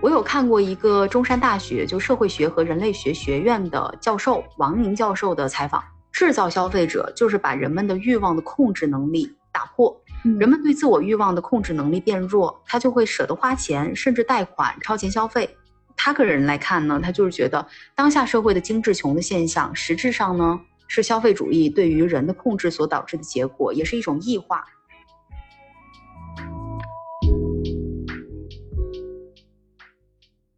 [0.00, 9.96] 我有看过一个中山大学就社会学和人类学学院的教授王宁教授的采访，制造消费者就是把人们的欲望的控制能力打破，
[10.38, 15.56] 人们对自我欲望的控制能力变弱，他就会舍得花钱，甚至贷款超前消费。
[16.04, 17.64] 他个人来看呢，他就是觉得
[17.94, 24.64] 当下社会的精致穷的现象，实质上呢是消费主义对于人的控制所导致的结果，也是一种异化。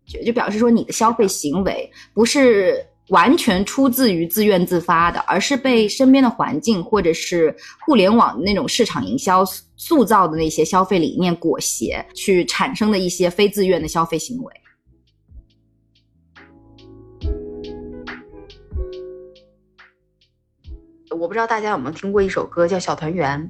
[0.06, 7.54] 就就表示说你的消费行为不是完全出自于自愿自发的，而是被身边的环境或者是
[7.84, 9.44] 互联网那种市场营销
[9.76, 14.50] 塑造的那些消费理念裹挟，去产生的一些非自愿的消费行为。
[21.14, 23.40] 我不知道大家有没有听过一首歌叫《小团圆》，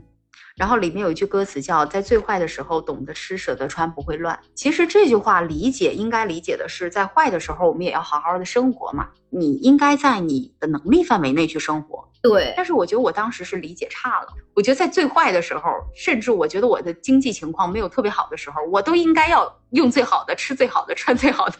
[0.56, 4.38] 然后里面有一句歌词叫“在最坏的时候懂得吃，舍得穿，不会乱”。
[4.54, 9.08] 其实这句话理解应该理解的是，在坏的时候我们也要好好的生活嘛。
[9.30, 12.08] 你应该在你的能力范围内去生活。
[12.22, 14.28] 对，但是我觉得我当时是理解差了。
[14.54, 21.56] 我觉得在最坏的时候，甚至我觉得我的经济情况没有特别好的时候，我都应该要用最好的、吃最好的、穿最好的。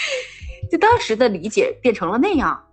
[0.70, 2.64] 就当时的理解变成了那样。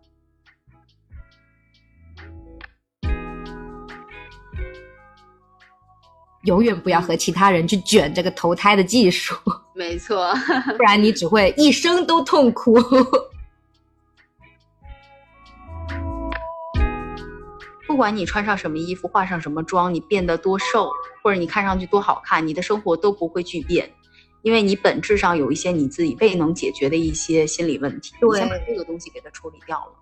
[6.47, 9.35] 永远不要和其他人去卷这个投胎的技术，
[9.75, 10.33] 没错，
[10.77, 12.79] 不然你只会一生都痛苦。
[17.85, 20.89] 不管你穿上什么衣服，化上什么妆，你变得多瘦，
[21.21, 23.91] 或者你看上去多好看，你的生活都不会巨变，
[24.41, 29.93] 因为你本质上有一些你自己未能解决的一些心理问题，你先把这个东西给它处理掉了。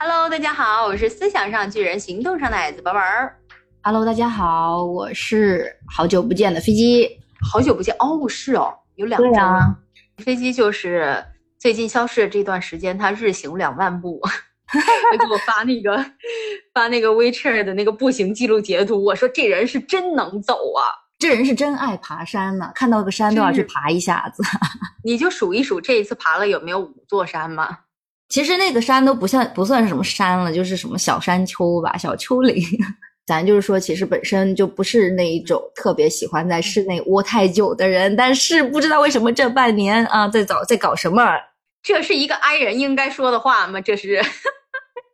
[0.00, 3.36] Hello，大家好，我是思想上巨人，行动上的矮子宝宝儿。
[3.82, 7.18] Hello，大家好，我是好久不见的飞机。
[7.40, 9.76] 好久不见哦，是哦，有两周啊。
[10.18, 11.24] 飞机就是
[11.58, 14.20] 最近消失的这段时间，他日行两万步，
[14.70, 15.96] 他给我发那个
[16.72, 19.02] 发那个 WeChat 的那个步行记录截图。
[19.04, 24.44] 我说这人是真能走啊，这人是真爱爬山呢，看到个山都要去爬一下子。
[25.02, 27.78] 你就数一数这一次爬了有没有五座山吗？
[28.28, 32.62] 其实那个山都不像不算是什么山了，就是什么小山丘吧，小丘陵。
[33.26, 41.22] 咱就是说，其实本身就不是那一种特别喜欢在室内窝太久的人，但是不知道为什么这半年啊，在搞在搞什么？
[41.82, 43.80] 这是一个 i 人应该说的话吗？
[43.80, 44.22] 这是，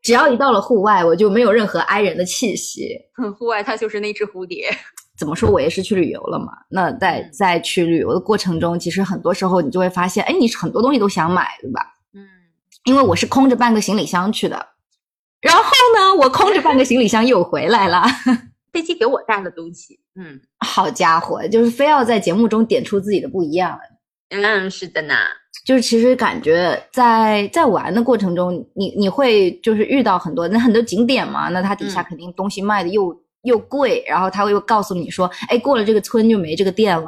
[0.00, 2.88] 只要一到了户外，我就没有任何 i 人的气息。
[3.36, 4.69] 户外它就是那只蝴蝶。
[5.19, 5.50] 怎么说？
[5.50, 6.53] 我也是去旅游了嘛。
[6.70, 11.80] 那在在去旅游的过程中，其实很多时候你就会发现，哎，你很多东西都想买，对吧？
[12.84, 14.67] 因为我是空着半个行李箱去的，
[15.41, 15.62] 然后
[15.97, 18.03] 呢，我空着半个行李箱又回来了。
[18.72, 23.78] 飞机给我带了东西，嗯，好家伙，就是非要在节目中点出自己的不一样。
[24.31, 25.15] 嗯，是的呢，
[25.65, 37.06] 就是其实感觉在在玩的过程中，你你会就是遇到很多那很多景点嘛，那它底下肯定东西卖的又又贵，然后他会又告诉你说，哎，过了这个村就没这个店了，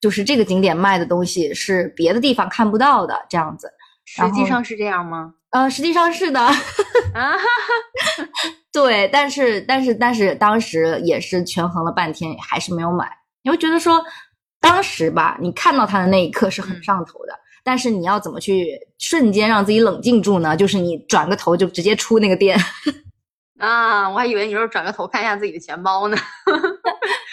[0.00, 3.70] 就是这个景点卖的东西是别的地方看不到的，这样子。
[4.04, 5.34] 实际上是这样吗？
[5.50, 6.40] 呃，实际上是的。
[6.40, 6.52] 啊，
[8.72, 13.10] 对，但是但是但是当时也是权衡了半天，还是没有买。
[13.42, 14.04] 你会觉得说，
[14.60, 17.32] 当时吧，你看到它的那一刻是很上头的，
[17.62, 20.56] 但是你要怎么去瞬间让自己冷静住呢？
[20.56, 22.58] 就是你转个头就直接出那个店。
[23.58, 26.16] 啊，我还以为你说转个头看一下自己的钱包呢。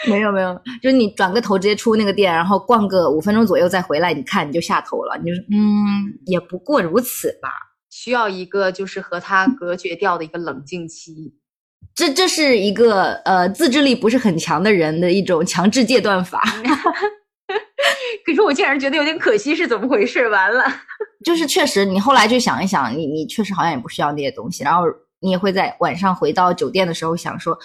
[0.10, 5.18] 没有没有，就是你转个头直接出那个店，然后逛个五分钟左右再回来，你看你就下头了。
[5.18, 7.50] 你就说，嗯，也不过如此吧。
[7.90, 11.36] 需要一个就是和他隔绝掉的一个冷静期。
[11.94, 16.42] 这这是一个呃自制力不是很强的人的一种强制戒断法。
[18.26, 20.28] 可是我竟然觉得有点可惜，是怎么回事？
[20.30, 20.64] 完了，
[21.24, 24.84] 就是确实你后来就想一想，你你确实好像也不需要那些东西，然后。
[25.24, 27.56] 你也会在晚上回到酒店的时候想说，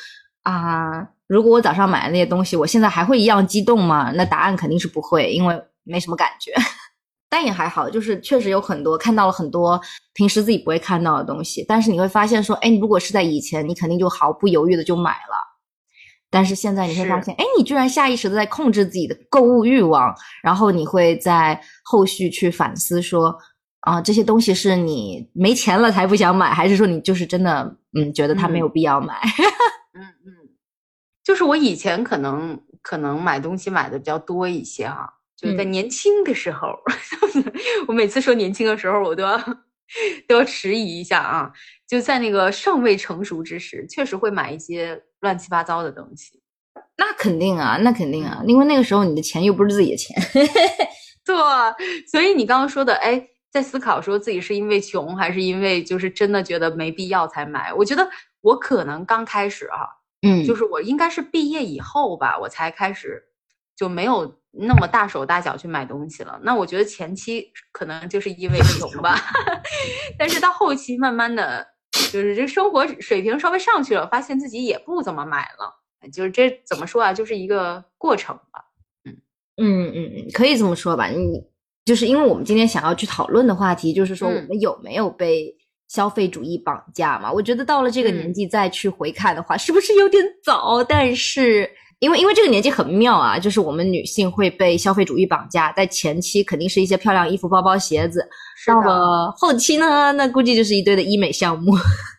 [0.42, 4.12] 啊，如果我早上买的那些东西，我现在还会一样激动吗？
[4.14, 6.52] 那答案肯定是不会，因为没什么感觉。
[7.28, 9.80] 但也还好，就是确实有很多看到了很多
[10.14, 11.64] 平时自己不会看到的东西。
[11.68, 15.36] 但是你会发现说，哎，如果是在以前，你肯定就毫不犹豫的就买了。
[16.30, 23.36] 但是现在你会发现，哎，你居然下意识的在控制自己的购物欲望，然后你会在后续去反思说。
[23.80, 29.14] 啊，这些东西是你没钱了才不想买，还是说你就是真的嗯觉得它没有必要买？
[29.94, 30.45] 嗯 嗯，
[31.26, 36.68] 就是我以前可能可能买东西买的比较多一些哈，就是在年轻的时候，
[37.88, 39.36] 我每次说年轻的时候，我都要
[40.28, 41.50] 都要迟疑一下啊。
[41.84, 46.40] 就在那个尚未成熟之时，确实会买一些乱七八糟的东西。
[46.96, 50.16] 那肯定啊，那肯定啊，因为那个时候你的钱又不是自己的钱。
[51.26, 51.34] 对，
[52.06, 53.20] 所以你刚刚说的，哎，
[53.50, 57.74] 在思考说自己是因为穷，还是因为就是真的觉得没必要才买？
[57.74, 58.08] 我觉得
[58.42, 59.88] 我可能刚开始啊，
[60.26, 63.22] 嗯，就是我应该是毕业以后吧，我才开始
[63.76, 66.38] 就没有那么大手大脚去买东西了。
[66.42, 69.16] 那我觉得前期可能就是因为 穷吧，
[70.18, 71.66] 但是到后期慢慢的。
[72.12, 75.80] 就是这生活水平稍微上去了，发现自己也不怎么买了，
[76.12, 78.66] 就是这怎么说啊，就是一个过程吧。
[79.06, 79.16] 嗯
[79.56, 81.06] 嗯嗯嗯，可以这么说吧。
[81.06, 81.42] 你
[81.86, 85.55] 就是因为我们今天想要去讨论的话题，就是说我们有没有被
[85.88, 87.32] 消费主义绑架嘛？
[87.32, 90.82] 我觉得到了这个年纪再去回看的话，是不是有点早？
[90.82, 98.28] 但是因为因为这个年纪很妙啊，就是我们女性会被消费主义绑架，在前期肯定是一些漂亮衣服、包包、鞋子。
[98.66, 101.72] 到了后期呢，那估计就是一堆的医美项目。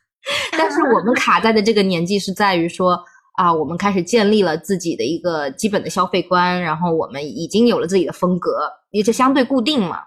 [0.57, 2.97] 但是我们 卡在的这个年纪是在于说
[3.37, 8.49] 啊，我们开始建立了自己的一个基本的消费观，然后我们已经有了自己的风格，
[8.91, 9.99] 也就相对固定嘛，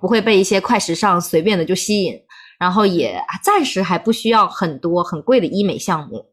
[0.00, 2.14] 不会被一些快时尚随便的就吸引，
[2.58, 6.26] 然后也暂时还不需要很多很贵的医美项目。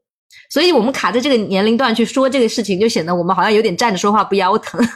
[0.50, 4.80] 所以我们卡在这个年龄段去说这个事情，就显得我们好像有点站着说话不腰疼。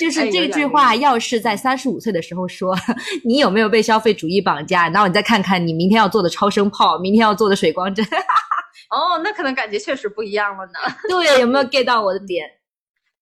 [0.00, 2.76] 就是这句话，要是在三十五岁的时候说，
[3.24, 4.88] 你有没有被消费主义绑架？
[4.88, 8.04] 然后你再看看你明天要做的超声炮，明天要做的水光针。
[8.90, 10.72] 哦，那可能感觉确实不一样了呢。
[11.08, 12.46] 对，有没有 get 到我的点？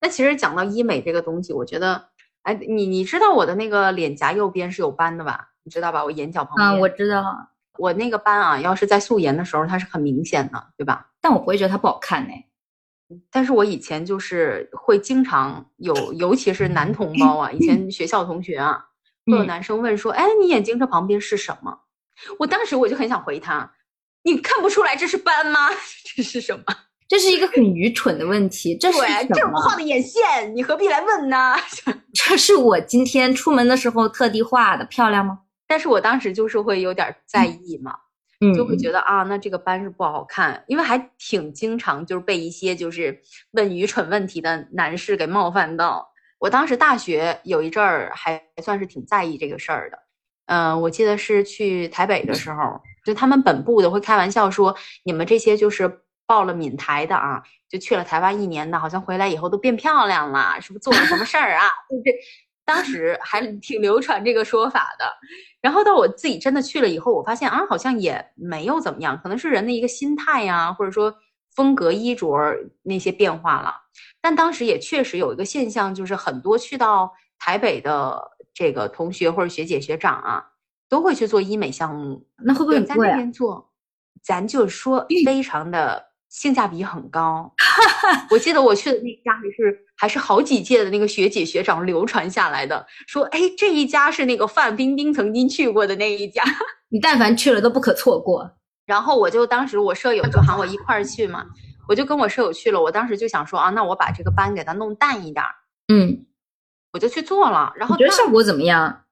[0.01, 2.03] 那其实讲到医美这个东西，我觉得，
[2.43, 5.51] 哎，你你知道我的那个脸颊右边是有斑的吧？
[5.65, 6.05] 你知道吧？
[6.05, 6.67] 我眼角旁边。
[6.69, 7.49] 啊，我知道。
[7.79, 11.09] 我那个斑啊，要是在素颜的时候，它是很明显的，对吧？
[11.21, 12.35] 但我不会觉得它不好看呢。
[13.31, 18.85] 但是我以前就是会经常有，尤其是男同胞啊，以前学校同学啊，
[19.27, 21.77] 会有男生问说：“哎，你眼睛这旁边是什么？”
[22.39, 23.73] 我当时我就很想回他
[24.25, 25.71] ：“你看不出来这是斑吗？
[26.15, 26.65] 这是什么？
[27.09, 28.77] 这是一个很愚蠢的问题。
[28.77, 28.99] 这是
[29.29, 31.57] 这是我画的眼线，你何必来问呢？
[32.15, 37.95] 这是我今天出门的时候特地画的，漂亮吗？”但是我当时就是会有点在意嘛，
[38.57, 43.23] 就会觉得啊，那这个班是不好看，因为还挺经常就是被一些就是
[43.53, 46.11] 问愚蠢问题的男士给冒犯到。
[46.41, 49.99] 我当时大学有一阵儿还算是挺在意这个事儿的，
[50.47, 61.69] 嗯，我记得是去台北的时候，就他们本部的会开玩笑说，你们这些就是报了闽台的啊，就去了台湾一年的，好像回来以后都变漂亮了，是不是做了什么事儿啊？
[61.89, 62.13] 对不对？
[62.73, 65.05] 当时还 挺流传这个说法的，
[65.61, 71.13] 然后到我自己真的去了以后，我发现啊，好像也没有怎么样，可能是人的一个心态呀，或者说
[71.57, 72.29] 风格衣着
[72.83, 73.75] 那些变化了。
[74.21, 78.23] 但当时也确实有一个现象，就是很多去到台北的
[78.55, 80.45] 这个同学或者学姐学长啊，
[80.89, 82.25] 都会去做医美项目。
[82.45, 82.95] 那会不会很贵？
[83.09, 83.73] 在那边做，
[84.23, 86.10] 咱就说 非常的。
[86.31, 87.53] 性价比很高，
[88.31, 96.43] 我记得我去的那家还是还是好几届的那个学姐学长流传下来的，说哎这一家是那个范冰冰曾经去过的那一家，
[96.89, 98.49] 你但凡去了都不可错过。
[98.87, 101.45] 然后我就当时我舍友就喊我一块儿去嘛，
[101.89, 105.51] 我就跟我舍友去了，我当时就想说啊，那我把这个斑给它弄淡一点儿，
[105.93, 106.27] 嗯，
[106.93, 109.03] 我就去做了，然后觉得效果怎么样？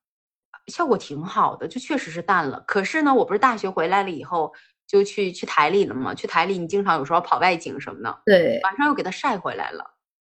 [0.69, 2.63] 效果挺好的，就确实是淡了。
[2.67, 4.53] 可是呢，我不是大学回来了以后。
[4.89, 6.15] 就去去台里了嘛？
[6.15, 8.19] 去台里，你经常有时候跑外景什么的。
[8.25, 9.85] 对，晚上又给它晒回来了，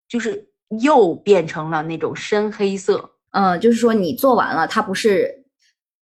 [0.08, 0.48] 就是
[0.82, 3.12] 又变成了那种深黑色。
[3.30, 5.44] 嗯，就是说你做完了，它不是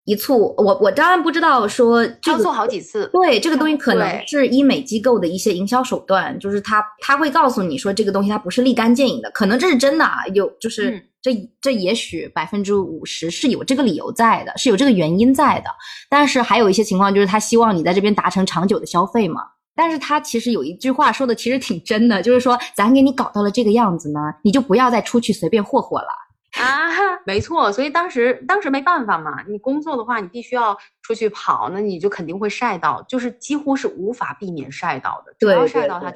[0.04, 0.52] 一簇。
[0.58, 3.08] 我我当然不知道说要做好几次。
[3.12, 11.08] 对，这个东西可能是医美机构的一些营销手段，就是他他会告诉你说这个东西它不是立竿见影的，可能这是真的啊，有就是。
[11.24, 15.70] 这这也许百分之五十是有这个理由在的，是有这个原因在的。
[16.10, 19.40] 但是还有一些情况，就是他希望你在这边达成长久的消费嘛。
[19.74, 26.08] 但是他其实有一句话说的其实挺真的，就是说咱给你搞到了这个样子呢，你就不要再出去随便霍霍了
[26.62, 26.90] 啊。
[27.24, 36.12] 没错，所以当时当时没办法嘛，你工作的话你必须要出去跑，那你就肯定会晒到，就是几乎是无法避免晒到的，只要晒到它，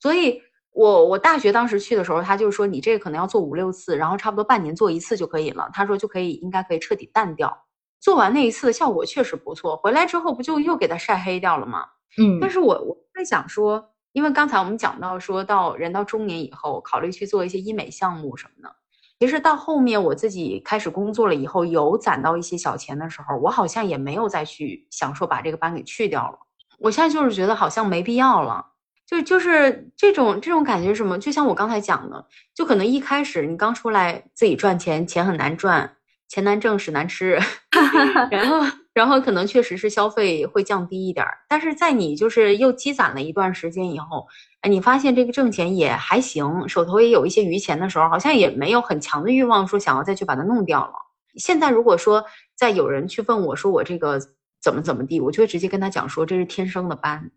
[0.00, 0.40] 所以。
[0.78, 5.68] 我我大学当时去的时候，他就说你这个可能要做五六次，然后差不多半年做一次就可以了。
[5.72, 7.52] 他说就可以，应该可以彻底淡掉。
[7.98, 11.84] 做完那一次的效果确实不错，回来之后不就又给它晒黑掉了吗？
[12.16, 12.38] 嗯。
[12.40, 18.72] 但是我我在想说，因为刚才我们讲到说到人到中年以后，考虑去做一些医美项目什么的。
[19.18, 26.38] 其实到后面我自己开始工作了以后，有攒到一些小钱的时候，我好像也没有再去想说把这个斑给去掉了。
[26.78, 28.64] 我现在就是觉得好像没必要了。
[29.08, 31.18] 就就是这种这种感觉是什么？
[31.18, 35.96] 就像我刚才讲的，就可能一开始你刚出来自己赚钱，钱很难赚，
[36.28, 37.38] 钱难挣屎难吃，
[38.30, 44.26] 然后然后可能确实是消费会降低一点儿，但是在你就是又积攒了一段时间以后，
[44.60, 50.92] 哎，你发现这个挣钱也还行，手头也有一些余钱的时候，好像也没有很强的欲望说想要再去把它弄掉了。
[51.36, 52.22] 现在如果说
[52.54, 54.20] 再有人去问我说我这个
[54.60, 57.30] 怎么怎么地，我就会直接跟他讲说这是天生的斑。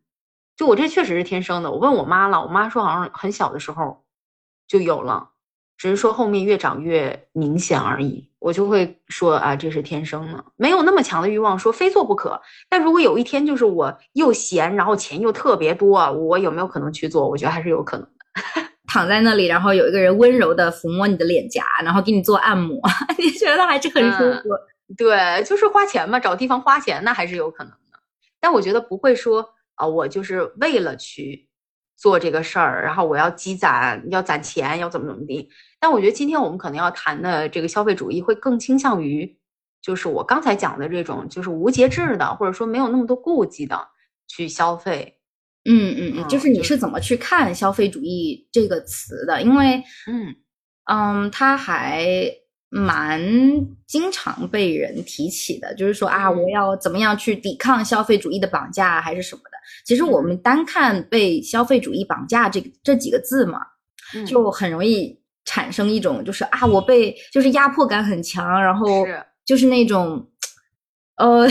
[0.58, 4.04] 就我这确实是天生的，我问我妈了，我妈说好像很小的时候
[4.68, 5.30] 就有了，
[5.78, 8.30] 只是说后面越长越明显而已。
[8.40, 12.42] 我就会说啊，这是天生的，没有那么强的欲望说非做不可。
[12.70, 17.30] 但如果有一天就是我又闲，然后钱又特别多，我有没有可能去做？
[17.30, 18.68] 我觉得还是有可能的。
[18.92, 22.82] 躺在那里，然后有一个人温柔的抚摸你的脸颊，然后给你做按摩，
[23.18, 24.50] 你觉得还是很舒服？
[24.98, 28.00] 对，就是花钱嘛，找地方花钱那还是有可能的。
[28.40, 29.48] 但我觉得不会说。
[29.82, 31.50] 啊，我就是为了去
[31.98, 35.50] 做这个事儿，然后我要积攒，要攒钱，要怎么怎么地。
[35.80, 39.36] 但我觉得今天我们可能要谈的这个消费主义，会更倾向于，
[39.82, 43.88] 就是我刚才讲的这种，就是无节制的，或者说没有那么多顾忌的
[44.28, 45.18] 去消费。
[45.66, 49.42] 嗯嗯嗯，就是你是怎么去看消费主义这个词的？
[49.42, 50.36] 因为，嗯
[50.86, 52.06] 嗯，它还。
[52.74, 53.20] 蛮
[53.86, 59.51] 经常被人提起的，就是说啊，我要怎么样去抵抗消费主义的绑架，还是什么的。
[59.86, 63.60] 其实我们单看被消费主义绑架这这几个字嘛，
[64.26, 69.06] 就很容易产生一种就是啊，我被就是压迫感很强，然后
[69.46, 70.28] 就是那种
[71.18, 71.48] 呃，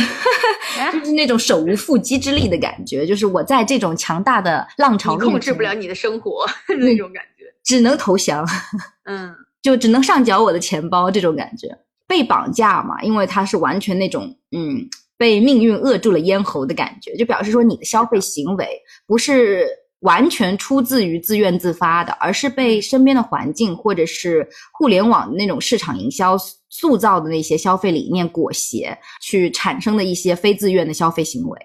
[0.93, 6.45] 就是那种手无缚鸡之力的感觉，就是我在这种强大的浪潮控制不了你的生活
[6.79, 8.47] 那种感觉，只能投降。
[9.05, 9.35] 嗯。
[9.63, 11.69] 就只能上缴我的钱包，这种感觉
[12.07, 12.99] 被绑架嘛？
[13.03, 14.89] 因为它是完全那种嗯，
[15.21, 18.67] 被命运扼住了咽喉的感觉，就表示说你的消费行为
[19.07, 19.69] 不是
[20.01, 26.39] 完全出自于自愿自发的，而是被身边的环境或者是互联网那种市场营销
[26.71, 31.59] 塑造的那些消费理念裹挟，去产生的一些非自愿的消费行为。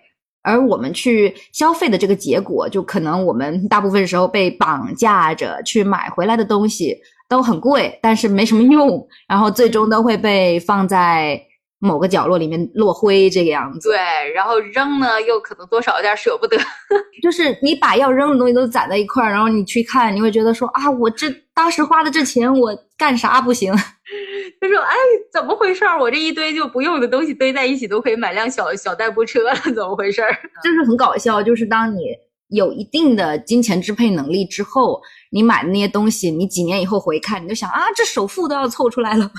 [0.43, 6.97] 而我们去消费的这个结果，就可能我们大部分时候被绑架着去买回来的东西。
[7.27, 11.41] 都很贵，但是没什么用，然后最终都会被放在
[11.79, 13.89] 某个角落里面落灰这个样子。
[13.89, 13.97] 对，
[14.33, 16.57] 然后扔呢，又可能多少有点舍不得。
[17.21, 23.73] 就是你把要扔的东西都攒在一块儿，然后你去看，你会觉得说啊，我这当时花的这钱，我干啥不行？
[24.61, 24.95] 他说，哎，
[25.33, 25.99] 怎么回事儿？
[25.99, 30.31] 我这一堆就不用的东西堆在一起，都可以买辆小小代步车了，怎么回事儿？
[30.63, 32.01] 就是很搞笑，就是当你。
[32.49, 35.01] 有一定的金钱支配能力之后，
[35.31, 39.33] 你买的那些东西，你几年以后回看，你就想啊，这首付都要凑出来了吧？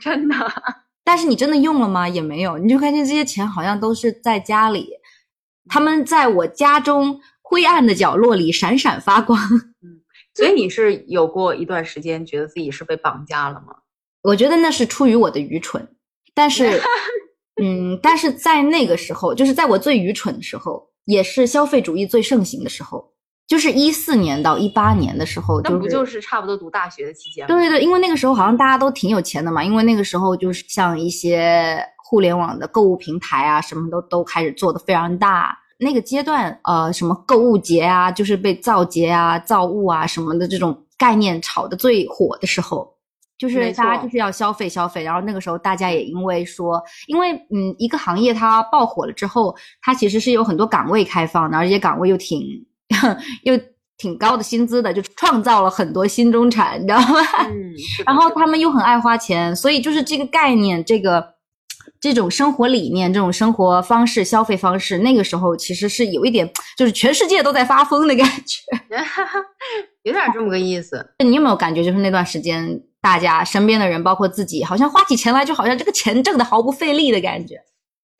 [0.00, 0.36] 真的。
[1.06, 2.08] 但是你真的用了吗？
[2.08, 2.58] 也没有。
[2.58, 4.88] 你就发现这些钱好像都是在家里，
[5.68, 9.38] 他们在我家中灰暗的角落里闪闪发光。
[9.40, 10.02] 嗯，
[10.34, 13.76] 所以你是有过一段时间觉得自己是被绑架了吗？
[14.22, 15.88] 我觉得那是出于我的愚蠢。
[16.34, 16.82] 但是，
[17.62, 20.90] 嗯，但是在那个时候，就是在我最愚蠢的时候。
[21.06, 23.12] 也是消费主义最盛行的时候，
[23.46, 27.54] 就是一四年到一八年的时候，那不就是差不多读大学的期间吗？
[27.54, 35.56] 对对对，因为那个时候好像大家都挺有钱的嘛，因为那个时候就是像一些互联网的购物平台啊，什么都都开始做的非常大。
[35.78, 42.94] 那个阶段，呃，什么购物节啊，就是被造节啊、造物啊什么的这种概念炒的最火的时候。
[43.38, 52.40] 就是大家就是要消费消费，然后那个时候大家也因为说，因为嗯一个行业它爆火了之后，它其实是有很多岗位开放的，而且岗位又挺
[53.42, 53.58] 又
[53.98, 57.20] 挺高的薪资的，就创造了很多新中产，你知道吗？
[57.48, 57.72] 嗯。
[58.06, 61.34] 然后他们又很爱花钱，所以就是这个概念，这个
[62.00, 68.62] 这种生活理念，这种生活方式、消费方式，那个时候其实是有一点，就是全世界都在发疯的感觉，
[70.04, 71.14] 有点这么个意思。
[71.24, 72.80] 你有没有感觉，就是那段时间？
[73.02, 77.54] 大家身边的人，包括自己，好像花起钱来就好像这个钱挣的毫不费力的感觉。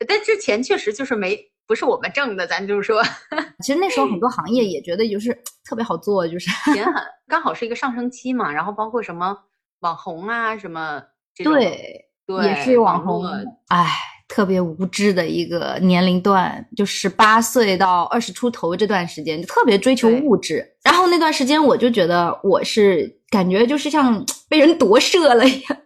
[0.07, 3.01] 但这钱确实就是没不是我们挣的，咱就是说，
[3.63, 6.93] 其实那时候很多行业也觉得就是 特别好做，就是 也很
[7.27, 8.51] 刚好是一个上升期嘛。
[8.51, 9.37] 然后包括什么
[9.81, 11.01] 网红啊，什么
[11.43, 13.25] 对对，也是网红。
[13.67, 13.85] 哎，
[14.27, 20.65] 特别无知的一个年龄段，就十八岁到二十出头这段时间，就特别追求物质。
[20.83, 23.15] 然后那段时间，我就觉得我是。
[23.29, 25.77] 感觉就是像 被人夺舍了一样，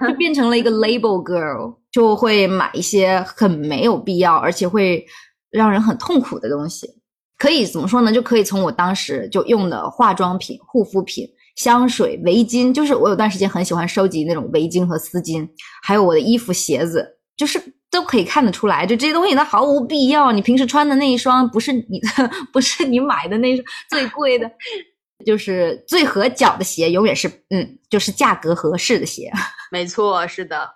[0.08, 5.04] 就变成了一个 label girl，就会买一些很没有必要，而且会
[5.50, 6.88] 让人很痛苦的东西。
[7.38, 8.12] 可以怎么说呢？
[8.12, 15.48] 就可以从我当时就用的化妆品、护肤品、香水、围巾，就是我有段时间很喜欢收集那种围巾和丝巾，
[15.82, 17.16] 还有我的衣服、鞋子。
[17.36, 17.58] 就是
[17.90, 20.30] 都可以看得出来，就这些东西它毫无必要。
[20.30, 24.46] 你平时穿的那一双不是你的， 不是你买的那双最贵的，
[25.24, 29.32] 就是最合脚的鞋，永远是嗯，就是价格合适的鞋。
[29.72, 30.68] 没错，是的。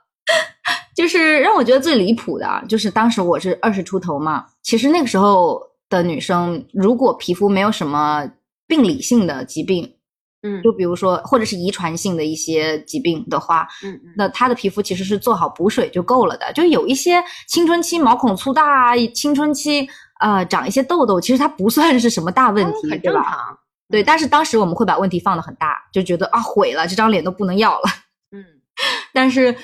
[0.95, 8.29] 就是让我觉得最离谱的，就是当时我是二十出头嘛，其实那个时候的女生，如果皮肤没有什么
[8.67, 9.95] 病理性的疾病，
[10.43, 16.53] 嗯，就比如说或者是遗传性的一些疾病的话，嗯嗯，那她的皮肤其实是做好补水就够了的。
[16.53, 19.89] 就有一些青春期毛孔粗大，青春期
[20.21, 23.21] 呃长一些痘痘，其实它不算是什么大问题，很对吧？
[23.21, 23.59] 正常。
[23.91, 27.85] 对，但是当时我们会把问题放得很大，就觉得啊毁了，这张脸都不能要了。
[28.33, 28.45] 嗯，
[29.13, 29.55] 但是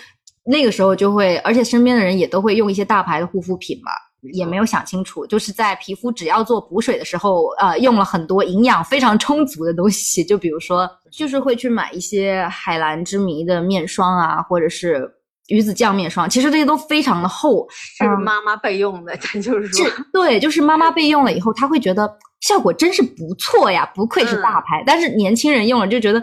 [0.45, 3.93] 那个时候就会，而且身边的人也都会用一些大牌的护肤品嘛，
[4.33, 15.09] 也没有想清楚，就是在皮肤只要做补水的时候，呃，用了很多营养非常充足的东西，就比如说，就是会去买一些海蓝之谜的面霜啊，或者是
[15.49, 24.83] 鱼子酱面霜，其实这些都非常的厚，是妈妈备用的，咱就是说，是对，就是妈妈备用了以后，她会觉得效果真是不错呀，不愧是大牌。
[24.87, 26.23] 但是年轻人用了就觉得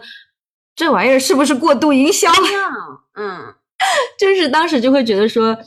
[0.75, 2.29] 这玩意儿是不是过度营销？
[3.15, 3.53] 嗯，
[4.19, 5.57] 就是当时就会觉得说，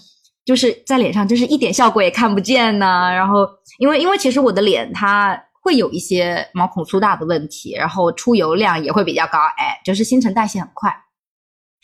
[0.44, 2.86] 就是在脸上就是一点效果也看不见呢。
[3.12, 3.48] 然后，
[3.78, 10.94] 因为因为其实我的脸它会有一些毛孔粗大的问题，然后出油量也会比较高，哎，就是新陈代谢很快。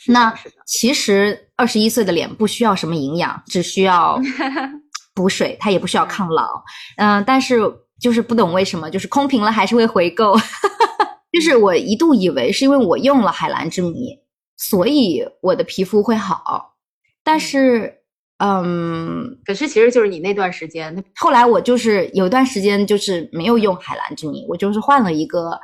[0.09, 0.35] 那
[0.67, 4.21] 其实二十一岁的脸不需要什么营养，只需要
[5.15, 6.63] 补水，它也不需要抗老。
[6.97, 7.61] 嗯、但是
[8.01, 10.37] 就是不懂为什么，就是空瓶了还是会回购。
[11.33, 14.19] 就是我一度以为是因为我用了海蓝之谜，
[14.57, 16.75] 所以我的皮肤会好。
[17.23, 17.93] 但是，
[18.39, 25.59] 嗯，可是其实就是你那段时间，后来我就是有一段时间就是没有用海蓝之谜，我就是换了一个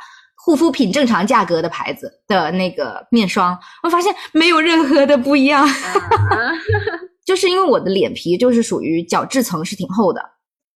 [0.45, 5.65] 护肤品正常价格的牌子的那个面霜，我发现没有任何的不一样。
[5.67, 6.53] 嗯
[7.25, 10.21] 就是因为我的脸皮就是属于角质层是挺厚的，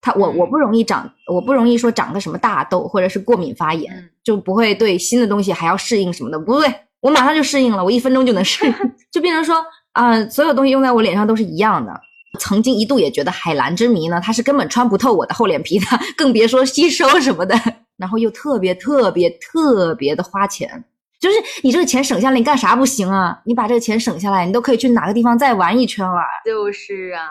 [0.01, 6.73] 它我我嗯不容易长，我不容易说长个什么大痘或者是过敏发炎，嗯就不会对新的东西还要适应什么的，不对，
[7.07, 8.75] 我马上就适应了，我一分钟就能适应，
[9.13, 11.93] 就变成说啊、所有东西用在我脸上都是一样的。
[12.41, 15.87] 曾经一度也觉得海蓝之谜呢，它是根本穿不透我的厚脸皮的，
[16.19, 17.57] 更别说吸收什么的。
[17.97, 20.85] 然后又特别特别特别的花钱，
[21.21, 23.41] 就是你这个钱省下来，你干啥不行啊？
[23.47, 26.21] 你把这个钱省下来，你都可以去哪个地方再玩一圈了。
[26.45, 27.23] 就是啊，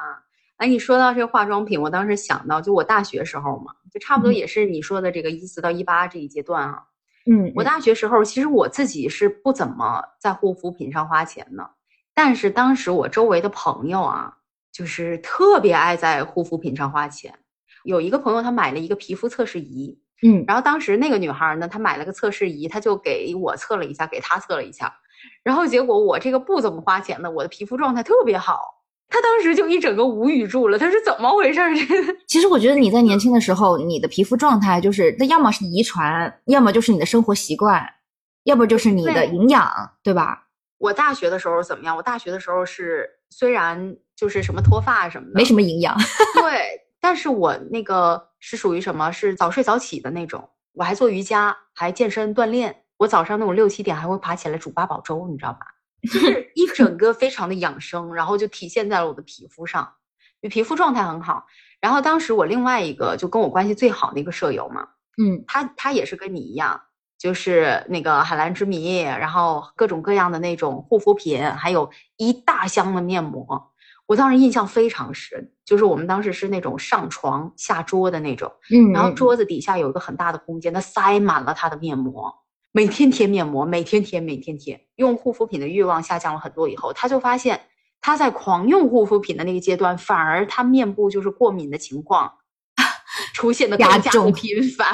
[0.57, 6.79] 哎，你说到这个化妆品，我当时想到，就我大学时候嘛，就差不多嗯也是你说的这个一四到一八这一阶段啊。
[6.79, 6.94] 嗯，
[7.55, 11.69] 我大学时候，其实我自己是不怎么在护肤品上花钱的，
[12.13, 14.37] 但是当时我周围的朋友啊，
[14.71, 17.33] 就是特别爱在护肤品上花钱。
[17.83, 24.93] 有一个朋友，他买了一个皮肤测试仪，嗯然后当时那个女孩呢，她买了个测试仪，她就给我测了一下，给她测了一下，
[25.43, 28.74] 然后结果我这个不怎么花钱的，我的皮肤状态特别好。
[29.09, 31.73] 她当时就一整个无语住了，他是怎么回事儿？
[31.75, 37.81] 这个 其实我觉得你在年轻的时候，你的皮肤状态就是，那要么是遗传，要么就是你的生活习惯，
[38.43, 39.69] 要不就是你的营养，
[40.03, 40.47] 对吧？
[40.77, 41.95] 我大学的时候怎么样？
[41.95, 45.95] 我大学的时候是虽然就是什么脱发什么的，没什么营养。
[46.35, 49.09] 对，但是我那个是属于什么？
[49.11, 50.49] 是早睡早起的那种。
[50.73, 52.75] 我还做瑜伽，还健身锻炼。
[52.97, 55.59] 我早上那种六七点还会爬起来煮八宝粥，你知道吧？
[56.11, 59.93] 就是一整个非常的养生，然后就体现在了我的皮肤上，
[60.41, 61.45] 就皮肤状态很好。
[61.81, 64.87] 然后当时我另外一个就跟我关系最好的一个舍友嘛，
[65.21, 66.81] 嗯他他也是跟你一样，
[67.17, 73.71] 就是那个海蓝之谜，然后各种各样的那种护肤品，还有一大箱的面膜。
[74.07, 82.31] 我当时印象非常深，就是我们当时是那种上床下桌的那种，嗯，然后桌子底下有一个很大的空间，它塞满了他的面膜，
[82.75, 84.85] 每天贴面膜，每天贴，每天贴。
[84.97, 87.61] 用护肤品的欲望下降了很多以后，他就发现
[88.01, 92.29] 他在狂用护肤品的那个阶段，反而他面部就是过敏的情况
[93.33, 94.93] 出现的更加的频繁。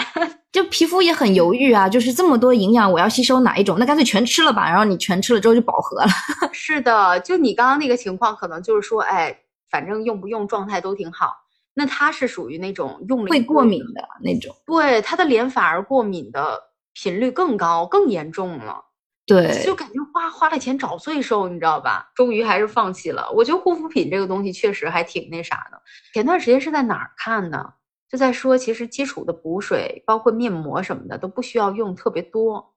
[0.52, 3.80] 就皮肤也很犹豫啊，就是这么多营养，我要吸收哪一种？
[3.80, 4.70] 那干脆全吃了吧。
[4.70, 6.08] 然后你全吃了之后就饱和了。
[6.54, 9.36] 是的，就你刚刚那个情况，可能就是说，哎，
[9.72, 11.34] 反正用不用状态都挺好。
[11.74, 14.56] 那他是属于那种用了会过敏的那种。
[14.68, 16.62] 对他的脸反而过敏的
[16.94, 18.86] 频率更高、更严重了。
[19.26, 22.12] 对，就感觉花花了钱找罪受，你知道吧？
[22.16, 23.32] 终于还是放弃了。
[23.32, 25.82] 我觉得护肤品这个东西确实还挺那啥的。
[26.14, 27.74] 前段时间是在哪儿看的？
[28.10, 32.74] 就在说，其实基础的补水，包括面膜什么的，都不需要用特别多。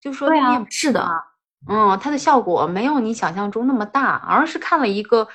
[0.00, 1.12] 就说面膜是的啊，
[1.68, 5.28] 嗯，它的效果没有你想象中那么大，而是看了一个，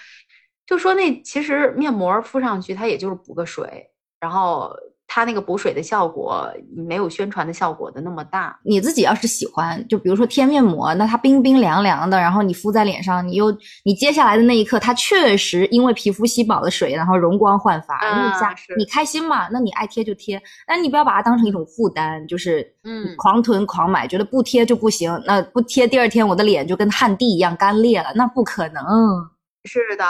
[0.65, 4.75] 就说那其实面膜敷上去，它也就是补个水，然后
[5.07, 8.55] 它它那个补水的效果没有宣传的效果的那么大。
[8.61, 13.51] 你自己要是喜欢，就比如说贴面膜，那它冰冰凉凉的，然后你敷在脸上，你又
[13.83, 17.97] 你接下来的那一刻，它确实因为皮肤吸饱了水，然后容光焕发，
[18.77, 19.47] 你开心嘛？
[19.49, 28.85] 那你爱贴就贴，但你不要把它当成一种负担，就是嗯狂囤狂买，觉得不贴就不行，那不贴第二天我的脸就跟旱地一样干裂了，那不可能。
[29.63, 30.05] 是的，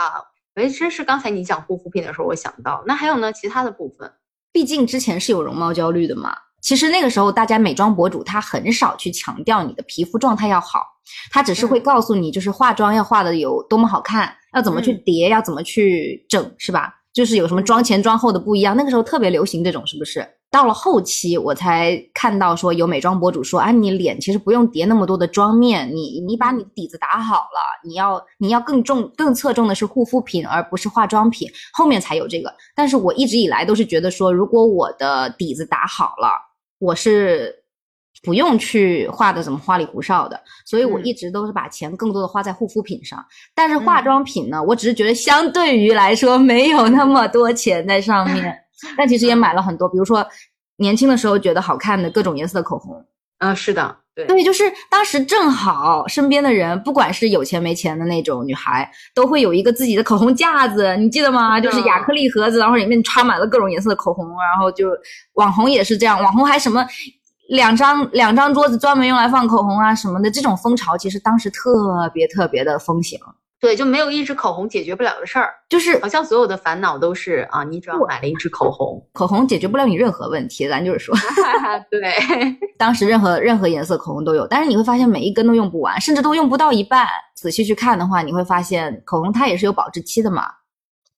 [0.54, 2.84] 哎，这是刚才你讲护肤品的时候我想到。
[2.86, 4.12] 那还有呢，其他的部分，
[4.58, 6.34] 毕竟之前是有容貌焦虑的嘛。
[6.60, 10.80] 其实那个时候，大家美妆博主他很少去强调你的皮肤状态要好，
[11.30, 16.92] 他只是会嗯告诉你，就是化妆要化的有多么好看，要怎么去嗯叠，要怎么去整，是吧？
[17.14, 18.76] 就是有什么妆前妆后的不一样。
[18.76, 20.26] 那个时候特别流行这种，是不是？
[20.50, 32.50] 到了后期，我才看到说有美妆博主说，啊，你脸其实不用叠那么多的妆面，你你把你底子打好了，你要你要更重更侧重的是护肤品，而不是化妆品，后面才有这个。
[32.74, 36.30] 但是我一直以来都是觉得说，如果我的底子打好了，
[36.78, 37.54] 我是
[38.22, 43.22] 不用去画的怎么花里胡哨的，所以我嗯一直都是把钱更多的花在护肤品上。
[43.54, 48.58] 但是化嗯妆品呢，我只是觉得相对于来说没有那么多钱在上面，
[48.96, 50.26] 但其实也买了很多，比如说
[50.76, 53.04] 年轻的时候觉得好看的各种颜色的口红。
[53.40, 61.60] 嗯、是的，对，对，就是当时正好身边的人，不管是有钱没钱的那种女孩，都会有一个自己的口红架子，你记得吗？
[61.60, 64.88] 就是亚克力盒子，然后里面插满了各种颜色的口红，然后就
[65.34, 66.84] 网红也是这样，网红还什么
[67.50, 73.20] 两张两张桌子专门用来放口红啊什么的，这种风潮其实当时特别特别的风行，
[73.60, 81.14] 对，就没有一支口红解决不了的事儿，就是好像所有的烦恼都是啊，你只要买了一支口红，口红解决不了你任何问题，咱就是说。
[81.90, 82.00] 对，
[82.78, 87.06] 当时任何任何颜色口红都有，但是你会发现每一根都用不完，甚至都用不到一半。
[87.34, 90.44] 仔细去看的话，你会发现口红它也是有保质期的嘛，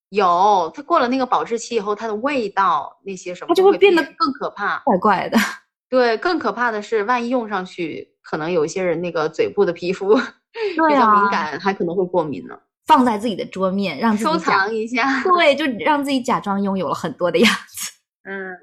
[0.08, 4.78] 有它过了那个保质期以后，它的味道那些什么它就会变得更可怕。
[4.86, 5.38] 怪怪的。
[5.90, 10.18] 对，更可怕的是，万一用上去，可能有一些人那个嘴部的皮肤
[10.70, 12.54] 比对较敏啊，感，还可能会过敏呢。
[12.86, 17.90] 放在自己的桌面，让自己收藏一下， 对，就让自己假装拥有了很多的样子。
[18.28, 18.56] 嗯，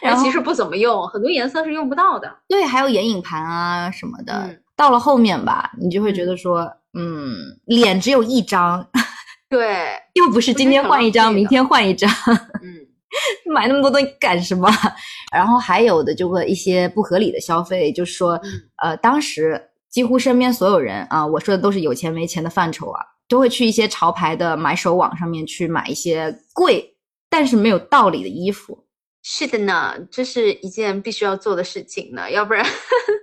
[0.00, 2.32] 然后其实不怎么用，很多颜色是用不到的。
[2.48, 4.32] 对，还有眼影盘啊什么的。
[4.46, 6.60] 嗯到了后面吧，你就会觉得说，
[6.96, 8.88] 嗯，脸只有一张，
[9.50, 12.08] 对，又不是今天换一张，明天换一张。
[12.62, 14.70] 嗯，买那么多东西干什么？
[15.34, 18.50] 然后还有的就会一些不合理的消费，就是说，嗯
[18.84, 19.60] 呃，当时
[19.98, 26.94] 几乎身边所有人啊，我说的都是有钱没钱的范畴啊，都会去一些潮牌的买手网上面去买一些贵
[27.28, 28.86] 但是没有道理的衣服。
[29.24, 32.64] 是的呢，这是一件必须要做的事情呢，要不然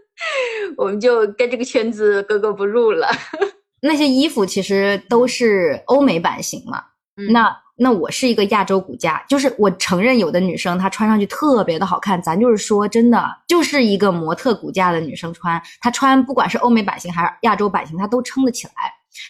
[0.75, 3.07] 我们就跟这个圈子格格不入了。
[3.79, 6.83] 那些衣服其实都是欧美版型嘛，
[7.15, 18.73] 嗯那那我是一个亚洲骨架，就是我承认有的女生她穿上去特别的好看，咱就是说真的，就是一个模特骨架的女生穿，她穿不管是欧美版型还是亚洲版型，她都撑得起来。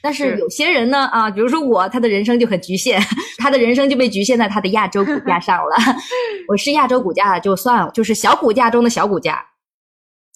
[0.02, 3.00] 但是是有些人呢，啊，比如说我，她的人生就很局限，
[3.38, 5.76] 她的人生就被局限在她的亚洲骨架上了。
[6.50, 9.46] 我是亚洲骨架就算了，就是小骨架中的小骨架，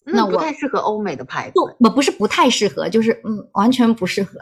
[0.05, 1.53] 那我不太适合欧美的牌子。
[1.55, 4.39] 不，我不是不太适合，就是嗯，完全不适合，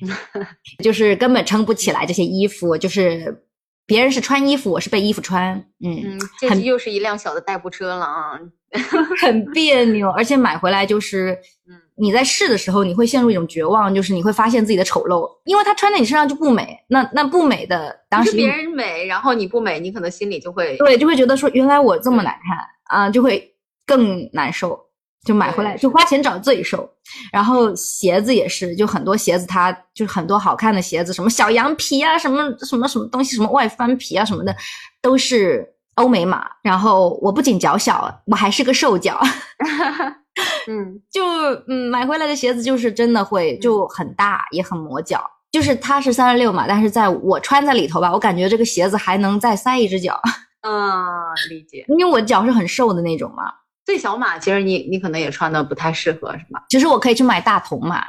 [0.82, 3.44] 就是根本撑不起来这些衣服，就是
[3.86, 5.54] 别人是穿衣服，我是被衣服穿，
[5.84, 8.40] 嗯，嗯，这很又是一辆小的代步车了啊。
[9.22, 22.58] 很别扭，而且买回来就是，嗯你在试的时候，你会陷入一种绝望，就是你会发现自己的丑陋，因为它穿在你身上就不美，那那不美的，当时别人美，然后你不美，你可能心里就会对，就会觉得说原来我这么难看
[23.00, 23.54] 啊，就会
[23.86, 24.78] 更难受。
[25.26, 26.88] 就买回来就花钱找罪受，
[27.32, 34.54] 然后鞋子也是，就很多鞋子它就是很多好看的鞋子，什么小羊皮啊，什么什么什么东西，什么外翻皮啊什么的，
[35.02, 36.46] 都是欧美码。
[36.62, 39.20] 然后我不仅脚小，我还是个瘦脚，
[40.68, 41.24] 嗯就
[41.68, 45.20] 嗯买回来的鞋子就是真的会就很大，也很磨脚。
[45.50, 50.20] 就是它是三十六码，但是在我穿在里头吧，我感觉这个鞋子还能再塞一只脚，
[50.62, 51.02] 嗯，
[51.48, 51.84] 理解。
[51.88, 53.44] 因为我脚是很瘦的那种嘛。
[53.86, 56.64] 最小码其实你你可能也穿的不太适合，是吧？
[56.68, 58.04] 其实我可以去买大童码，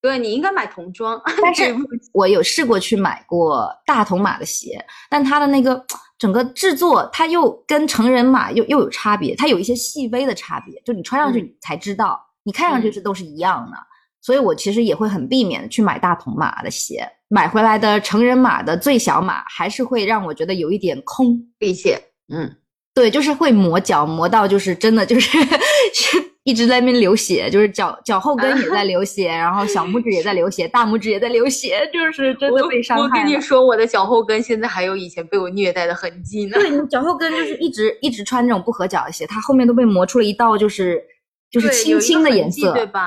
[0.00, 1.72] 对你应该买童装， 但是
[2.12, 5.84] 我有试过去买过大童码的鞋，但它的那个
[6.18, 13.76] 整个制作，它又跟成人码又又有差别，它有一些细微的差别，就你穿上去才知道，你看上去嗯是都是一样的。
[14.24, 21.36] 所以我其实也会很避免去买大童码的鞋，买回来的成人码的最小码还是会让我觉得有一点空。
[21.58, 22.00] 理解。
[22.32, 22.56] 嗯，
[22.94, 25.38] 对，就是会磨脚，磨到就是真的就是
[25.94, 36.58] 是一直在那边流血，就是脚脚后跟也在流血，然后小拇指也在流血，大拇指也在流血，就是真的被伤害我跟你说，我的脚后跟现在还有以前被我虐待的痕迹呢。
[36.58, 41.02] 对，你脚后跟就是一直一直穿这种不合脚的鞋，它后面都被磨出了一道，就是
[41.50, 43.00] 就是青青的颜色，对吧？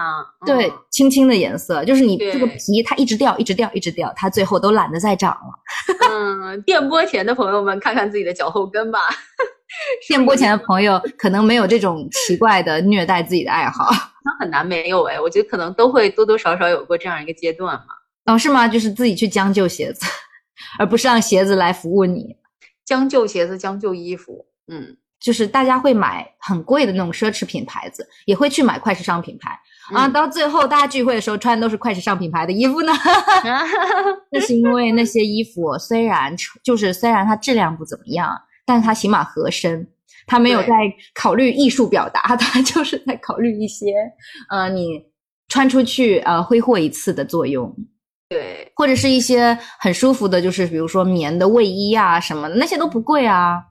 [0.45, 6.09] 对，青青的颜色，就是你这个皮它一直掉，一直掉，一直掉，它最后都懒得再长了。
[6.09, 8.99] 嗯，电波前的朋友们，看看自己的脚后跟吧。
[10.07, 13.89] 电波前的朋友可能没有这种奇怪的虐待自己的爱好，
[14.23, 17.85] 那很难没有哎，我觉得可能都会多多少少有过这样一个阶段嘛。
[18.25, 18.67] 哦，是吗？
[18.67, 20.05] 就是自己去将就鞋子，
[20.79, 22.35] 而不是让鞋子来服务你。
[22.83, 24.45] 将就鞋子，将就衣服。
[24.67, 29.59] 嗯，就是大家会买很贵的那种奢侈品牌子，也会去买快时尚品牌
[29.93, 30.07] 啊。
[30.07, 32.91] 到最后大家聚会的时候穿的都是快时尚品牌的衣服呢。
[34.31, 38.35] 那是因为那些衣服虽然就是虽然它质量不怎么样。
[38.65, 39.87] 但是他起码合身，
[40.25, 40.69] 他没有在
[41.13, 43.93] 考虑艺术表达， 他就是在考虑一些，
[44.49, 45.01] 呃，你
[45.47, 47.71] 穿出去呃挥霍一次的作用，
[48.29, 53.61] 对，或者是一些很舒服的，就是比如说棉的卫衣啊什么的，那些都不贵啊，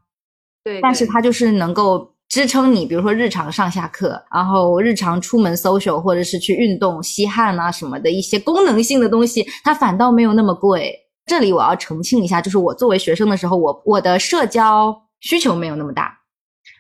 [0.63, 11.01] 对，但是它就是能够支撑你，比如说日常上下课，然后日常出门 social 或者是去运动吸汗啊什么的一些功能性的东西，它反倒没有那么贵。
[11.27, 16.19] 这里我要澄清一下，就是我作为学生的时候，我我的社交需求没有那么大，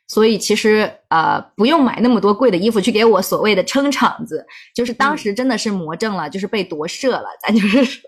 [0.07, 8.02] 所以其实呃不用买那么多贵的衣服去给我所谓的撑场子，就是当时真的是魔怔了，就是被夺舍了，咱就是说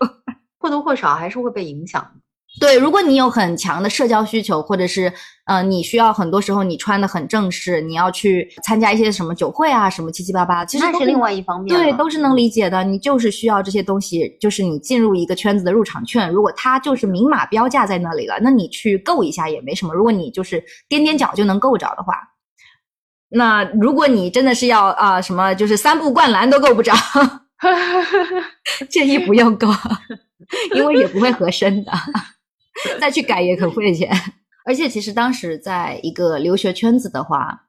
[0.59, 2.11] 或多或少还是会被影响。
[2.59, 5.13] 对，如果你有很强的社交需求，或者是，
[5.45, 11.75] 呃，你需要很多时候你穿的很正式，你要去参加一些什么酒会啊，什么七七八八，其实那是另外一方面。
[11.75, 12.83] 对，都是能理解的。
[12.83, 16.31] 你就是需要这些东西，就是你进入一个圈子的入场券。
[16.31, 19.93] 如果它就是明码标价在那里了，那你去够一下也没什么。
[19.93, 22.15] 如果你就是踮踮脚就能够着的话，
[23.29, 26.93] 那如果你真的是要啊什么，就是三步灌篮都够不着，
[28.89, 29.67] 建议不用够，
[30.73, 31.91] 因为也不会合身的。
[32.99, 34.11] 再去改也很费钱，
[34.65, 37.63] 而且其实当时在一个留学圈子的话，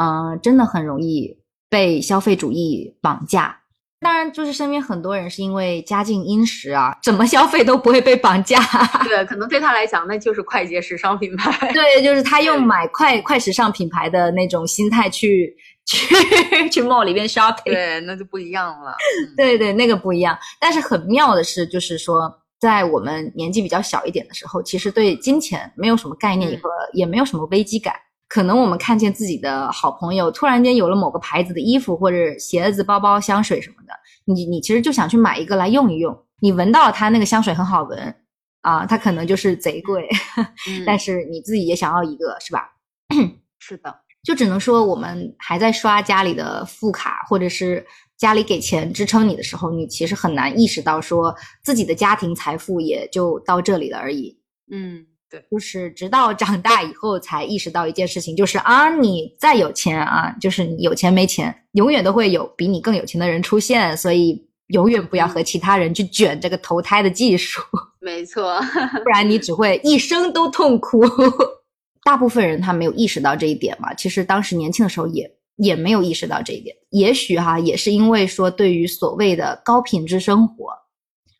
[0.00, 3.60] 嗯，真的很容易被消费主义绑架。
[4.00, 8.60] 当然，就是身边很多人是因为家境殷实啊，怎么消费都不会被绑架。
[9.02, 11.72] 对，可能对他来讲，那就是快捷时尚品牌。
[11.72, 15.52] 对，就是他用买快快时尚品牌的那种心态去
[15.84, 16.06] 去
[16.70, 17.64] 去 mall 里边 shopping。
[17.64, 18.96] 对，那就不一样了。
[19.36, 20.38] 对对，那个不一样。
[20.60, 22.32] 但是很妙的是，就是说。
[22.60, 27.94] 在我们年纪比较小一点的时候，其实对金钱没有什么概念和也没有什么危机感。
[28.28, 33.94] 可能我们看见自己的好朋友突然间有了某个牌子的衣服或者鞋子、包包、香水什么的，
[34.26, 36.14] 你你其实就想去买一个来用一用。
[36.40, 38.14] 你闻到了它那个香水很好闻
[38.60, 40.06] 啊，它可能就是贼贵，
[40.84, 42.68] 但是你自己也想要一个，是吧？
[43.58, 47.86] 是的，就只能说我们还在刷家里的副卡，或者是。
[48.18, 54.36] 家里给钱支撑你的时候，你其实很难意识到说自己的家庭财富也就到这里了而已。
[54.72, 67.62] 嗯，对，就是直到长大以后才意识到一件事情，就是啊，你再有钱啊，就是你有钱没钱，永远都会有比你更有钱的人出现，所以永远不要和其他人去卷这个投胎的技术。
[68.00, 68.60] 没错，
[69.04, 71.04] 不然你只会一生都痛苦。
[72.02, 75.37] 大部分人他没有意识到这一点嘛，其实当时年轻的时候也。
[75.58, 80.70] 也没有意识到这一点，也许哈也是因为说对于所谓的高品质生活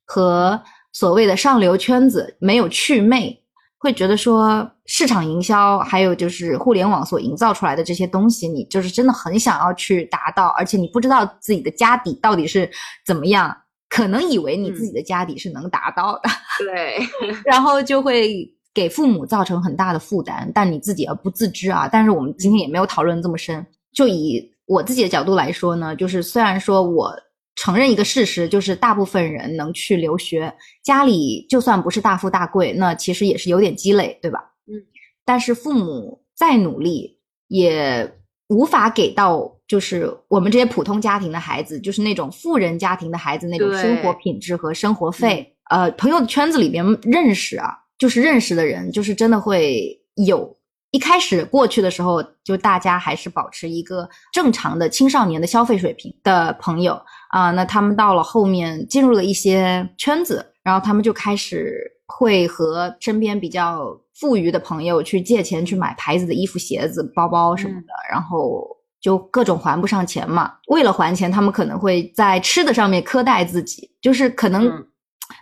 [0.04, 0.60] 和
[0.92, 3.40] 所谓的上流圈子没有祛魅，
[3.78, 12.68] 会觉得说市场营销还有就是互联网所营造出来的这些东西，你就是真的很想要去达到，而且你不知道自己的家底到底是
[13.06, 13.56] 怎么样，
[13.88, 16.98] 可能以为你自己的家底是能达到的， 对，
[17.46, 21.88] 然后就会给父母造成很大的负担，但你自己而不自知啊。
[21.90, 23.64] 但是我们今天也没有讨论这么深。
[23.98, 27.12] 就以我自己的角度来说呢，就是虽然说我
[27.56, 34.38] 承认一个事实，就是大部分人能去留学，家里就算不是大富大贵，那其实也是有点积累，对吧？
[34.68, 34.78] 嗯。
[35.24, 38.08] 但是父母再努力，也
[38.50, 45.52] 无法给到就是我们这些普通家庭的孩子，就是那种富人家庭的孩子那种生活品质和生活费。
[45.70, 50.56] 呃，朋友的圈子里边认识啊，就是认识的人，就是真的会有。
[50.90, 68.66] 一开始过去的时候，就大家还是保持一个正常的青少年的消费水平的朋友啊，那他们到了后面进入了一些圈子，然后他们就开始会和身边比较富裕的朋友去借钱去买牌子的衣服、鞋子、包包什么的，然后
[69.00, 70.54] 就各种还不上钱嘛。
[70.68, 74.72] 为了还钱，他们可能会在吃的上面苛待自己，就是可能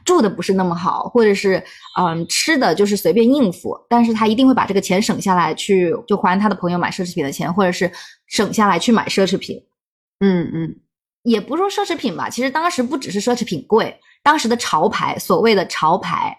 [0.05, 1.63] 住的不是那么好，或者是
[1.99, 7.91] 嗯吃的就是随便应付，但是他一定会把这个钱省下来去就还他的朋友买奢侈品的钱，或者是
[8.27, 9.63] 省下来去买奢侈品。
[10.21, 10.77] 嗯嗯，
[11.23, 16.37] 也不说奢侈品吧，其实当时不只是奢侈品贵，当时的潮牌，所谓的潮牌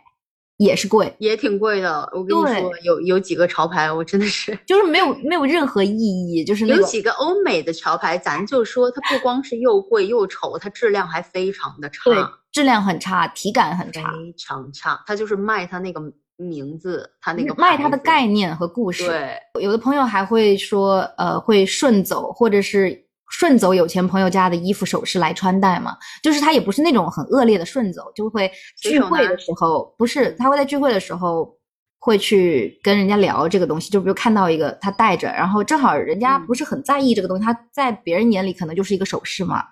[0.58, 2.10] 也是贵，也挺贵的。
[2.14, 12.18] 我跟你说，有有几个潮牌，我真的是就是没有没有任何意义，就是有几个欧美的潮牌，咱就说它不光是又贵又丑，它质量还非常的差，对
[12.58, 15.00] 质量很差，体感很差，非常差。
[15.06, 16.02] 他就是卖他那个
[16.38, 19.06] 名字，他那个卖他的概念和故事。
[19.06, 25.96] 对，有的朋友还会说，呃，会顺走，或者是顺走有钱朋友家的衣服首饰来穿戴嘛。
[26.24, 31.56] 就是他也不是那种很恶劣的顺走，就会聚会的时候，不是他会在聚会的时候
[32.00, 33.92] 会去跟人家聊这个东西。
[33.92, 39.64] 就比如看到一个他戴着，然后正好人家嗯不是很在意这个东西，他在别人眼里可能就是一个首饰嘛。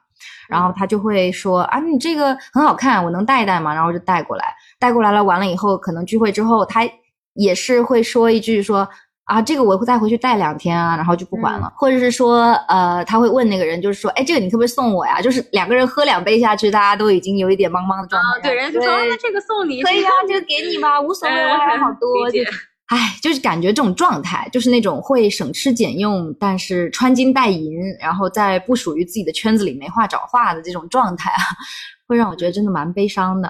[0.49, 3.73] 然后他就会说啊，你这个很好看，我能戴一戴吗？
[3.73, 6.81] 然后就带过来，带过来了，完了以后，可能聚会之后，他
[7.33, 8.87] 也是会说一句说
[9.25, 15.19] 啊，这个我会再回去戴两天啊，然后就不管了，或者是说呃，他会问那个人，就是说，哎，这个你可不可以送我呀？
[15.19, 22.51] 就是两个人喝两杯下去，大家都已经有一点懵懵的状态啊，了，对，人家就说啊那这个送你，可以啊，这个给你吧，无所谓，我还好多，理解就
[22.87, 31.41] 唉，就是感觉这种状态，就是那种会省吃俭用，但是穿金戴银，然后在不属于自己的圈子里没话找话的这种状态啊，
[32.07, 33.49] 会让我觉得真的蛮悲伤的。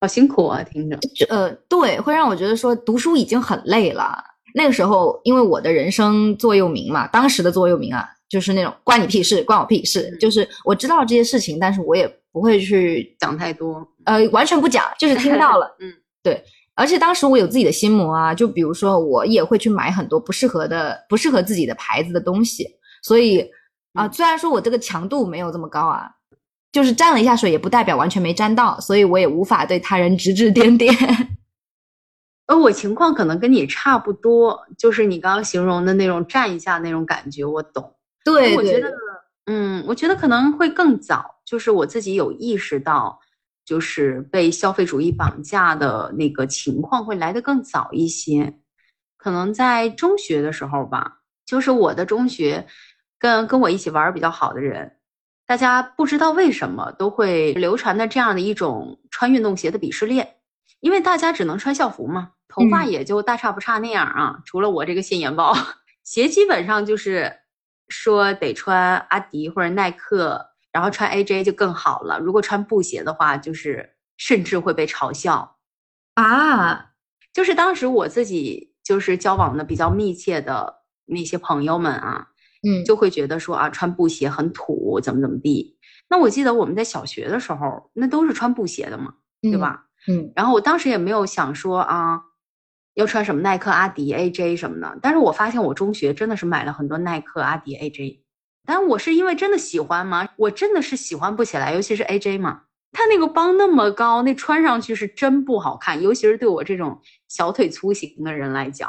[0.00, 0.96] 好辛苦啊，听着。
[1.14, 4.24] 就呃，对，会让我觉得说读书已经很累了。
[4.52, 10.10] 那个时候，因为我的人生座右铭嘛，当时的座右铭啊，就是那种关你屁事，关我屁事。
[10.12, 16.42] 嗯就是我知道这些事情，但是我也不会去讲太多，呃，完全不讲，就是听到了， 嗯，对。
[16.80, 22.66] 而且当时我有自己的心魔啊，就比如说我也会去买很多不适合的、不适合自己的牌子的东西，
[23.02, 23.40] 所以
[23.92, 26.08] 啊、嗯虽然说我这个强度没有这么高啊，
[26.72, 30.94] 就是沾了一下水，也不代表完全没沾到，所以我也无法对他人指指点点。
[32.46, 37.94] 呃，我情况可能跟你差不多，就是你刚刚形容的那种站一下那种感觉，我懂。
[38.24, 38.92] 对，对我觉得，
[39.46, 43.20] 嗯，我觉得可能会更早，就是我自己有意识到，
[43.64, 48.58] 就是被消费主义绑架的那个情况会来得更早一些，
[49.16, 52.66] 可能在中学的时候吧，就是我的中学
[53.18, 54.96] 跟跟我一起玩比较好的人，
[55.46, 60.36] 大家不知道为什么都会流传的这样的一种穿运动鞋的鄙视链，
[60.80, 62.90] 因为大家只能穿校服嘛，头发嗯。
[62.90, 65.54] 也就大差不差那样啊，除了我这个现眼包，
[66.02, 67.32] 鞋基本上就是
[67.88, 72.18] 说得穿阿迪或者耐克，然后穿 AJ 就更好了。
[72.18, 75.56] 如果穿布鞋的话，就是甚至会被嘲笑。
[76.14, 76.92] 啊，
[77.32, 82.28] 就是当时我自己就是交往的比较密切的那些朋友们啊，
[82.68, 85.78] 嗯，就会觉得说啊，穿布鞋很土，怎么怎么地。
[86.08, 89.86] 那我记得我们在小学的时候，那都是穿布鞋的嘛，对吧？
[90.08, 90.32] 嗯？
[90.34, 92.20] 然后我当时也没有想说啊，
[92.94, 94.98] 要穿什么耐克、阿迪、AJ 什么的。
[95.00, 98.20] 但是我发现我中学真的是买了很多耐克、阿迪、AJ。
[98.70, 100.28] 但我是因为真的喜欢吗？
[100.36, 102.60] 我真的是喜欢不起来，尤其是 AJ 嘛，
[102.92, 108.88] 他那个帮那么高，那穿上去是真不好看，尤其是对我这种小腿粗型的人来讲。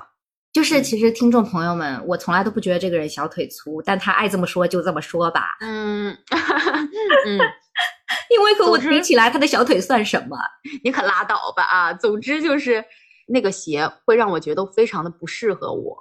[0.54, 6.16] 就是其实听众朋友们，我从来都不觉得这个人小腿粗，但他爱这么说就这么说吧，嗯
[7.26, 7.40] 嗯，
[8.30, 10.38] 因为和我比起来，他的小腿算什么？
[10.84, 11.94] 你可拉倒吧啊！
[11.96, 12.86] 总之就是
[13.30, 15.98] 那个鞋会让我觉得非常的不适合我，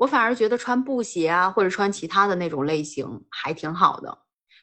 [0.00, 4.16] 我反而觉得穿布鞋啊，或者穿其他的那种类型还挺好的。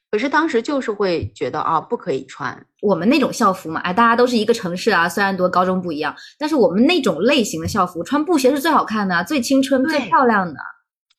[0.09, 2.65] 可是当时就是会觉得啊，不可以穿。
[2.81, 10.59] 我们那种校服嘛，哎，大家都是一个城市啊，虽然读的高中不一样，但是我们那种类型的校服，穿布鞋是最好看的啊，最青春、最漂亮的。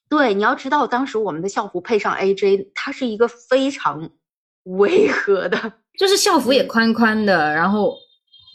[0.09, 4.11] 对，你要知道，当时我们的校服配上 AJ，它是一个非常
[4.65, 5.75] 违和的。
[5.97, 7.95] 就是校服也宽宽的，然后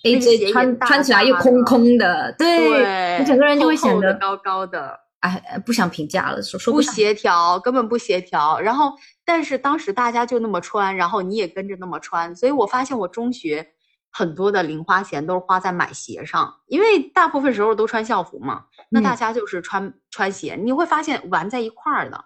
[0.04, 4.99] AJ 也穿大穿起来又空空的，对，对，你整个人就会显得高高的。
[5.23, 8.59] 哎，哎不想评价了，说说不上协调，根本不协调。
[8.59, 8.91] 然后，
[9.23, 13.65] 但是当时大家就那么穿，然后你也跟着那么穿，所以我发现我中学
[14.12, 22.25] 很多的零花钱都是花在买鞋上，因为大部分时候都穿校服嘛，那大嗯家就是穿、穿鞋，你会发现玩在一块儿的，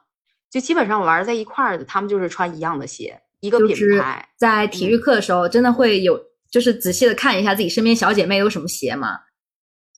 [0.50, 4.28] 就基本上玩在一块儿的，他们就是穿一样的鞋，一个品牌。
[4.38, 9.20] 在体育课的时候，真的会有就是仔细的看一下自己身边小姐妹有什么鞋嘛。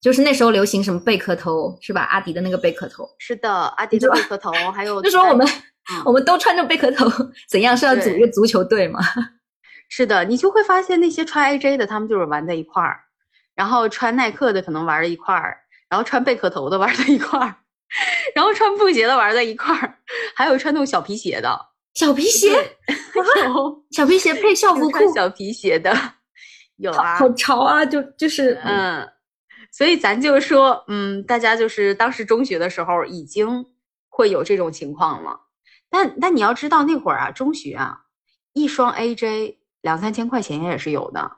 [0.02, 2.04] 就是那时候流行什么贝壳头是吧？
[2.04, 7.10] 阿迪的那个贝壳头，是的，阿迪的贝壳头，还有 那时候我们、嗯我们都穿着贝壳头，
[7.50, 9.00] 怎样是要组一个足球队吗？
[9.90, 13.00] 是的，你就会发现那些穿 AJ 的，他们就是玩在一块儿，
[13.56, 15.58] 然后穿耐克的可能玩在一块儿，
[15.90, 17.56] 然后穿贝壳头的玩在一块儿，
[18.36, 19.96] 然后穿布鞋的玩在一块儿，
[20.36, 21.60] 还有穿那种小皮鞋的，
[21.96, 22.50] 小皮鞋，
[23.44, 25.92] 有小皮鞋配校服裤，小皮鞋的，
[26.78, 27.84] 有啊，好潮啊！
[27.84, 29.10] 就就是嗯，
[29.72, 33.66] 所以咱就说，嗯，大家就是当时中学的时候已经
[34.10, 35.42] 会有这种情况了。
[35.90, 38.02] 但但你要知道那会儿啊，中学啊，
[38.54, 41.38] 一双 AJ 两三千块钱也是有的，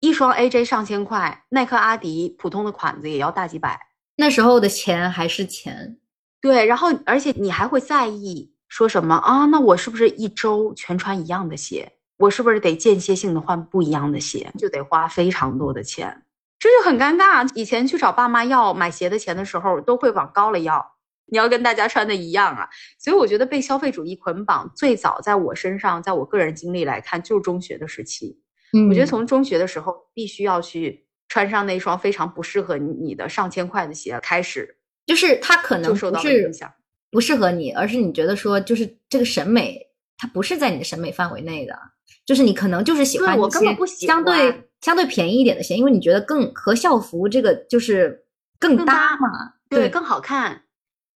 [0.00, 3.88] 一双 AJ 上千块，耐克、阿迪普通的款子也要大几百。
[4.16, 5.98] 那时候的钱还是钱，
[6.40, 9.46] 对，然后而且你还会在意说什么啊？
[9.46, 11.92] 那我是不是一周全穿一样的鞋？
[12.16, 14.50] 我是不是得间歇性的换不一样的鞋？
[14.58, 16.24] 就得花非常多的钱，
[16.58, 17.48] 这就很尴尬。
[17.54, 20.94] 以前去找爸妈要买鞋的钱的时候，都会往高了要，
[21.26, 22.68] 你要跟大家穿的一样啊。
[22.98, 28.40] 所以我觉得被消费主义捆绑，最早在我身上，在我个人经历来看，就是中学的时期。
[28.72, 36.72] 嗯我觉得从中学的时候，必须要去穿上那双非常不适合你的上千块的鞋开始，就是它可能受不到了影是响。
[37.10, 39.78] 不适合你，而是你觉得说，就是这个审美
[40.18, 41.78] 它不是在你的审美范围内的，
[42.26, 48.24] 就是你可能就是喜欢我根本不喜相对欢相对便宜一点的鞋，因为你觉得更和校服这个就是
[48.58, 49.28] 更更搭搭嘛，
[49.68, 50.62] 对，更好看。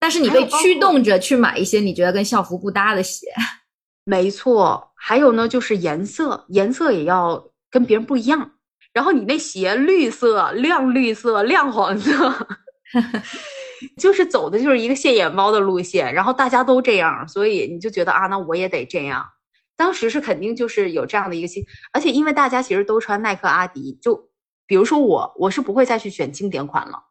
[0.00, 3.26] 但是你被驱动着去买一些你觉得跟校服不搭的鞋，
[4.04, 8.52] 没错，还有呢，就是颜色，颜色也要跟别人不一样。
[8.92, 12.32] 然后你那鞋绿色、亮绿色、亮黄色，
[13.98, 16.12] 就是走的就是一个现眼猫的路线。
[16.14, 19.24] 然后大家都这样，所以你就觉得啊，那我也得这样。
[19.78, 24.28] 当时是肯定就是有这样的一个心，而且因为大家其实都穿耐克、阿迪，就
[24.66, 27.04] 比如说我，我是不会再去选经典款了，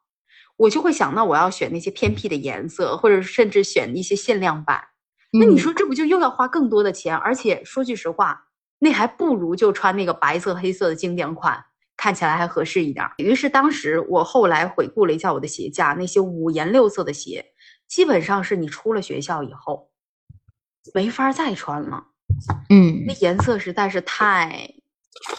[0.56, 4.80] 我就会想，到我要选那些偏僻的颜色，或者甚至选一些限量版。
[5.32, 7.16] 那你嗯说这不就又要花更多的钱？
[7.16, 8.48] 而且说句实话，
[8.78, 11.64] 那还不如就穿那个白色、黑色的经典款，
[11.96, 13.12] 看起来还合适一点儿。
[13.16, 17.46] 于是当时我后来回顾了一下我的鞋架，那些五颜六色的鞋，
[17.88, 19.90] 基本上是你出了学校以后
[20.92, 22.07] 没法再穿了。
[22.68, 23.04] 嗯。
[23.06, 24.70] 那颜色实在是太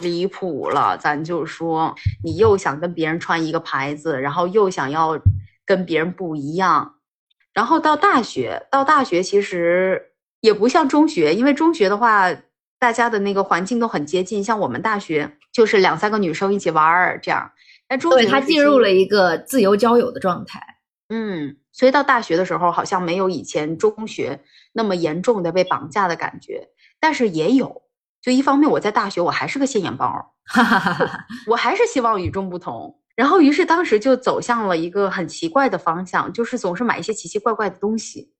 [0.02, 5.20] 离谱了，咱就说你又想跟别人穿一个牌子，然后又想要
[5.66, 6.96] 跟别人不一样，
[7.54, 12.30] 然后到大学，到大学其实也不像中学，因为中学的话，
[12.78, 17.52] 大家的那个环境都很接近，像我们大学就是两三个女生一起玩儿这样，
[17.88, 20.62] 但中学对他进入了一个自由交友的状态。
[21.10, 24.42] 嗯，所以到大学的时候，好像没有以前中学
[24.74, 26.70] 那么严重的被绑架的感觉，
[27.00, 27.84] 但是也有。
[28.22, 30.08] 就一方面，我在大学我还是个现眼包，
[30.46, 33.02] 哈哈哈哈，我还是希望与众不同。
[33.16, 38.34] 然后，于是当时就走向了一个很奇怪的方向，就是总是买一些奇奇怪怪的东西，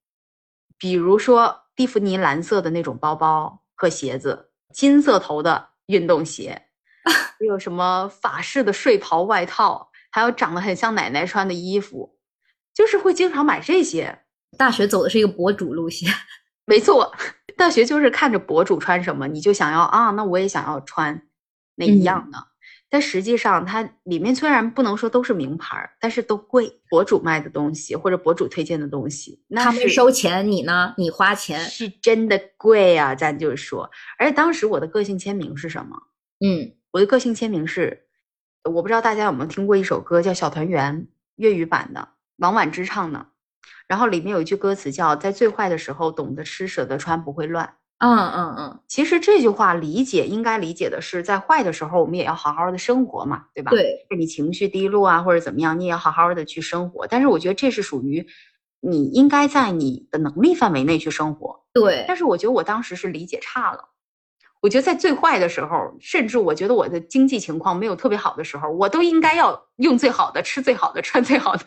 [0.78, 6.62] 比如说蒂芙尼蓝色的那种包包和鞋子，金色头的运动鞋，
[7.04, 12.18] 还有什么法式的睡袍外套，还有长得很像奶奶穿的衣服，
[12.74, 14.24] 就是会经常买这些。
[14.58, 16.12] 大学走的是一个博主路线。
[16.66, 17.14] 没错，
[17.60, 21.28] 大学就是看着博主穿什么，你就想要啊，那我也想要穿
[21.76, 22.38] 那一样的。
[22.90, 26.82] 但实际上，它里面虽然不能说都是名牌儿，但是都贵。
[26.90, 30.94] 博主卖的东西或者博主推荐的东西，那他们收钱，你呢？
[30.98, 31.60] 你花钱。
[31.60, 33.92] 是真的贵啊，咱就说。
[34.18, 35.98] 而且当时我的个性签名是什么？
[36.40, 38.06] 嗯，我的个性签名是，
[38.64, 41.02] 我不知道大家有没有听过一首歌叫《小团圆》
[41.36, 42.08] 粤语版的，
[42.38, 43.28] 王菀之唱的。
[43.90, 47.74] 然后里面有一句歌词叫“在最坏的时候懂得吃，舍得穿，不会乱”。
[48.00, 53.72] 嗯嗯嗯，其实这句话理解应该理解的是，在坏的时候我们也要好好的生活嘛，对吧？
[53.72, 57.08] 对，你情绪低落啊或者怎么样，你也要好好的去生活。
[57.08, 58.26] 但是我觉得这是属于
[58.80, 61.66] 你应该在你的能力范围内去生活。
[61.74, 63.90] 对，但是我觉得我当时是理解差了。
[64.62, 71.66] 我觉得在最坏的时候，甚至我觉得我的经济情况没有特别好的时候，我都应该要用最好的、吃最好的、穿最好的。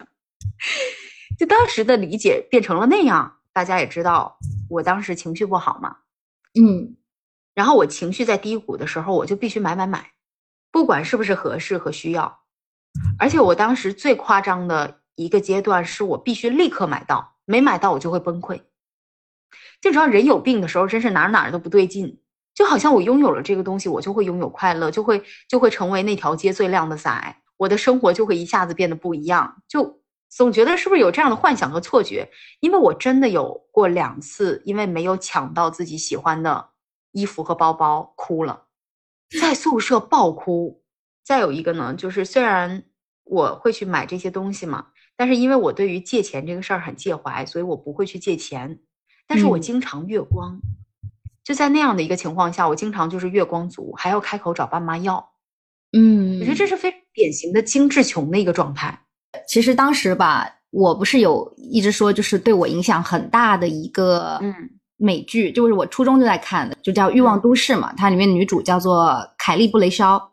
[1.39, 5.97] 就当时的理解变成了那样，大家也知道，我当时情绪不好嘛，
[6.59, 6.97] 嗯
[7.55, 10.13] 然后我情绪在低谷的时候，我就必须买买买，
[10.71, 12.41] 不管是不是合适和需要。
[13.19, 18.63] 而且我当时最夸张的一个阶段，是我必须立刻买到，没买到我就会崩溃。
[19.81, 22.21] 就知道人有病的时候，真是哪儿哪儿都不对劲，
[22.55, 29.63] 就好像我拥有了这个东西，我就会拥有快乐，就会就会成为那条街最靓的仔，我的生活就会一下子变得不一样。
[29.69, 30.02] 就
[30.35, 32.31] 总觉得是不是有这样的幻想和错觉？
[32.61, 36.71] 因为我真的有过两次，因为没有抢到自己喜欢的
[37.13, 38.65] 衣服和包包，哭了，
[39.41, 40.83] 在宿舍爆哭。
[41.23, 42.83] 再有一个呢，就是虽然
[43.25, 48.81] 我会去买这些东西嘛，但是因为我对于借钱这个事儿很介怀，所以我不会去借钱。
[49.27, 50.59] 但是我嗯经常月光，
[51.45, 55.33] 就在那样的一个情况下，我经常就是月光族，还要开口找爸妈要。
[55.93, 59.05] 嗯，我觉得这是非常典型的精致穷的一个状态。
[59.49, 64.55] 其实当时吧，我不是有一直说，就是对我影响很大的一个嗯
[64.97, 70.31] 美剧，就是我初中就在看的，就叫《欲望都市》嘛，它里面女主叫做凯莉·布雷肖。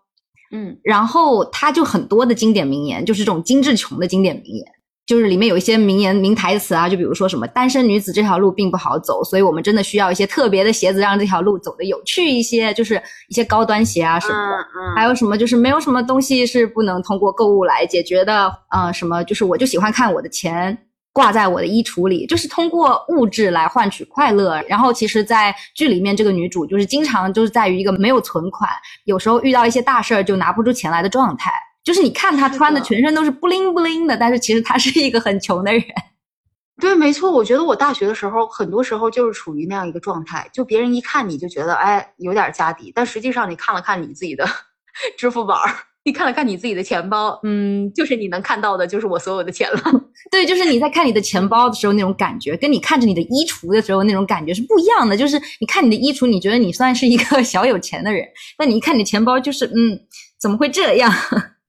[0.52, 4.66] 嗯然后她就很多的经典名言，就是这种精致穷的经典名言，
[5.10, 14.58] 就是里面有一些名言名台词啊，就比如说什么单身女子这条路并不好走，所以我们真的需要一些特别的鞋子，让这条路走得有趣一些，就是一些高端鞋啊什么的。
[14.58, 20.78] 嗯还有什么就是没有什么东西是不能通过购物来解决的，呃，什么就是我就喜欢看我的钱
[21.12, 24.62] 挂在我的衣橱里，就是通过物质来换取快乐。
[24.68, 28.70] 然后其实，在剧里面这个女主就是经常就是在于一个没有存款，
[29.06, 31.52] 有时候遇到一些大事儿就拿不出钱来的状态。
[31.84, 35.84] 就是你看他穿的全身都是布灵布灵的，但是其实他是一个很穷的人。
[36.80, 44.48] 对，没错，我觉得我大学的时候，很多时候就是处于那样一个状态，就别人一看你就觉得，哎，有点家底，但实际上你看了看你自己的
[45.18, 45.76] 支付宝儿，
[46.06, 49.82] 你看了看你自己的钱包，嗯，就是你能看到的，就是我所有的钱了。
[50.32, 55.18] 对，就是你在看你的钱包的时候那种感觉，跟你看着你的衣橱的时候那种感觉是不一样的。
[55.18, 58.26] 就是你看你的衣橱，你觉得你算是一个小有钱的人，
[58.58, 60.00] 但你一看你的钱包，就是嗯，
[60.40, 61.12] 怎么会这样？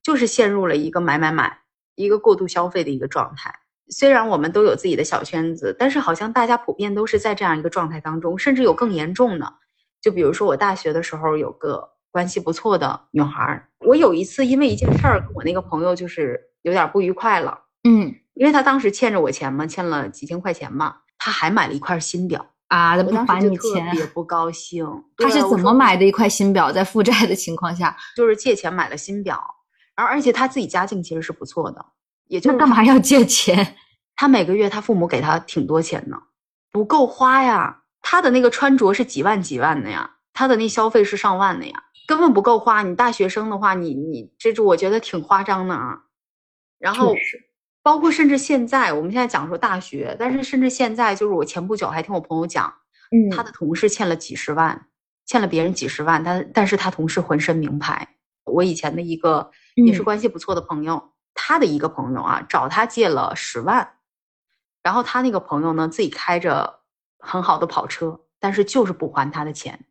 [0.03, 1.59] 就是陷入了一个买买买、
[1.95, 3.55] 一个过度消费的一个状态。
[3.89, 9.53] 虽然我们都有自己的小圈子，但是好像大家普遍都是在这样一个状态当中，甚至有更严重的。
[10.01, 24.87] 就比如说我大学的时候有个关系不错的女孩儿，我有一次因为一件事儿跟我那个朋友就是有点不愉快了，嗯因为他当时欠着我钱嘛，欠了几千块钱嘛，他还买了一块新表，啊，他我不还你当时就特别，不高兴。
[25.19, 26.73] 他是怎么买的一块新表？
[26.73, 29.39] 在负债的情况下，就是借钱买了新表，
[29.97, 31.85] 然后而且他自己家境其实是不错的，
[32.29, 33.77] 也就干嘛要借钱？
[34.17, 36.17] 他每个月他父母给他挺多钱呢，
[36.71, 37.79] 不够花呀。
[38.03, 42.83] 他的那个穿着是几万几万的呀，他的那消费是上万的呀，根本不够花。
[42.83, 45.99] 你大学生的话，你你这就我觉得挺夸张的啊。
[46.79, 47.15] 然后
[47.83, 52.73] 包括甚至现在，我们现在讲说大学，但是甚至现在，就是我前不久还听我朋友讲，
[53.11, 54.87] 嗯他的同事欠了几十万，
[55.27, 58.09] 欠了别人几十万，但但是他同事浑身名牌。
[58.45, 63.95] 我以前的一个也是嗯关系不错的朋友，他的一个朋友啊，找他借了十万，
[64.83, 66.81] 然后他那个朋友呢自己开着
[67.19, 69.87] 很好的跑车，但是就是不还他的钱。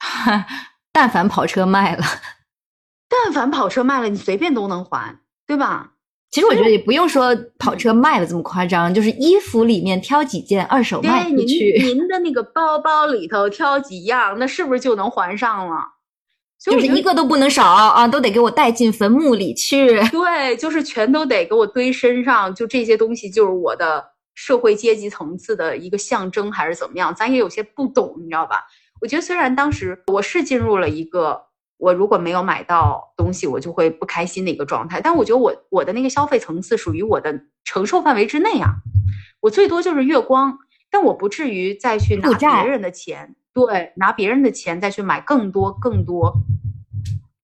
[0.92, 2.04] 但凡跑车卖了，
[3.08, 5.92] 但凡跑车卖了，你随便都能还，对吧？
[6.30, 15.76] 其实我觉得也不用说跑车卖了这么夸张，就是衣服里面挑几件二手卖出去，您的那个包包里头挑几样，那是不是就能还上了？
[16.64, 19.98] 就是一个都不能少啊，都得给我带进坟墓里去。
[20.10, 24.04] 对，就是全都得给我堆身上，就这些东西就是我的
[24.34, 27.14] 社会阶级层次的一个象征，还是怎么样？
[27.14, 28.64] 咱也有些不懂，你知道吧？
[29.00, 31.42] 我觉得虽然当时我是进入了一个
[31.78, 38.74] 我如果没有买到东西，我就会不开心的一个状态，但我觉得我我的那个消费层次属于我的承受范围之内啊，
[39.40, 40.56] 我最多就是月光，
[40.92, 46.32] 但我不至于再去拿别人的钱，对，拿别人的钱再去买更多更多，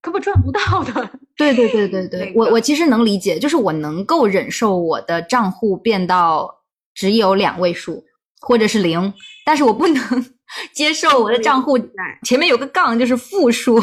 [0.00, 1.10] 根本赚不到的。
[1.36, 6.62] 对对对对对， 那个我我其实能理解，就是我能够忍受我的账户变到
[6.94, 8.04] 只有两位数
[8.40, 9.12] 或者是零，
[9.44, 10.26] 但是我不能
[10.72, 11.78] 接受我的账户
[12.22, 13.80] 前面有个杠就是负数。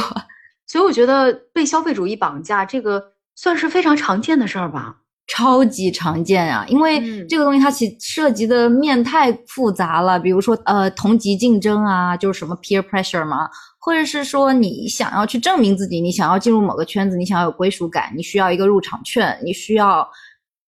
[0.68, 4.98] 所以我觉得被消费主义绑架，这个算是非常常见的事儿吧。
[5.28, 13.50] 超级常见啊，因为嗯这个东西它其涉及的面太复杂了，比如说呃同级竞争啊，就是什么 peer pressure 嘛，
[13.80, 20.08] 或者是说你想要去证明自己，你想要进入某个圈子，你想要有归属感，你需要一个入场券，你需要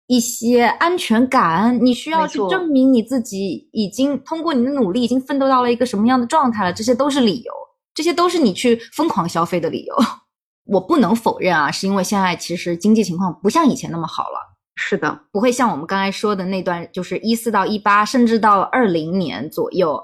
[0.06, 7.52] 一些安全感，你需要去证明你自己已经通过你的努力，已经奋斗到了一个什么样的状态了，这些都是理由，
[7.94, 9.94] 这些都是你去疯狂消费的理由。
[10.66, 14.45] 我不能否认啊，是因为现在其实经济情况不像以前那么好了。
[14.76, 20.00] 是的，不会像我们刚才说的那段，就是一四到一八，甚至到二零年左右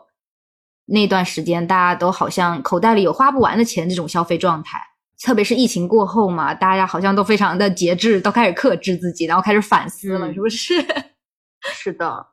[0.86, 4.80] 那段时间，大家都好像口袋里有花不完的钱这种消费状态。
[5.22, 10.84] 特别是疫情过后嘛，大家好像都非常的节制，都开始克制自己，然后开始反思了，嗯是不是？
[11.62, 12.26] 是的，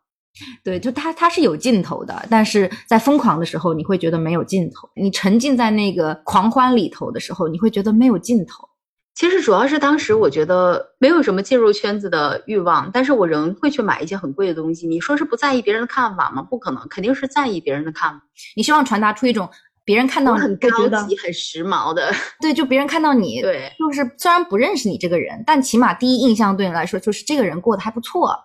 [0.64, 8.69] 对，就它它是有尽头的，但是在疯狂的时候，你会觉得没有尽头；你沉浸在那个狂欢里头的时候，你会觉得没有尽头。
[9.16, 14.88] 其实主要是当时我觉得没有什么进入圈子的欲望，但是我仍会去买一些很贵的东西。
[14.88, 16.42] 你说是不在意别人的看法吗？
[16.42, 18.22] 不可能，肯定是在意别人的看法。
[18.56, 19.50] 你希望传达出一种
[19.84, 28.38] 别人看到你很高级、很时髦的，对，就别人看到你，对，就是虽然不认识你这个人，但起码第一印象对你来说就是这个人过得还不错。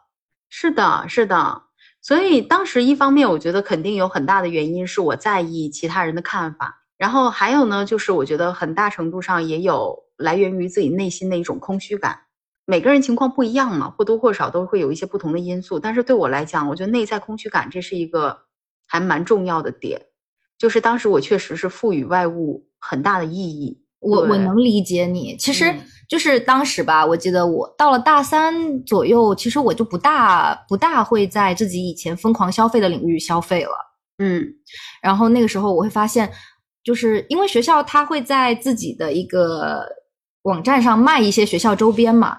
[0.49, 1.63] 是的，是的。
[2.03, 12.19] 所以当时一方面，我觉得肯定有很大的原因是我在意其他人的看法，然后还有呢，就是我觉得很大程度上也有来源于自己内心的一种空虚感。
[12.67, 15.79] 每个人情况不一样嘛，或多或少都会有一些不同的因素。
[15.79, 18.39] 但是对我来讲，我觉得内在空虚感这是一个
[18.87, 20.01] 还蛮重要的点。
[20.57, 25.37] 就是当时我确实是赋予外物很大的意义，我我能理解你。
[25.37, 33.73] 其实嗯就是当时吧，我记得我到了大三左右，其实我就不大不大会在自己以前疯狂消费的领域消费了。
[34.19, 34.47] 嗯
[35.03, 36.31] 然后那个时候我会发现，
[36.83, 39.85] 就是因为学校它会在自己的一个
[40.45, 42.39] 网站上卖一些学校周边嘛，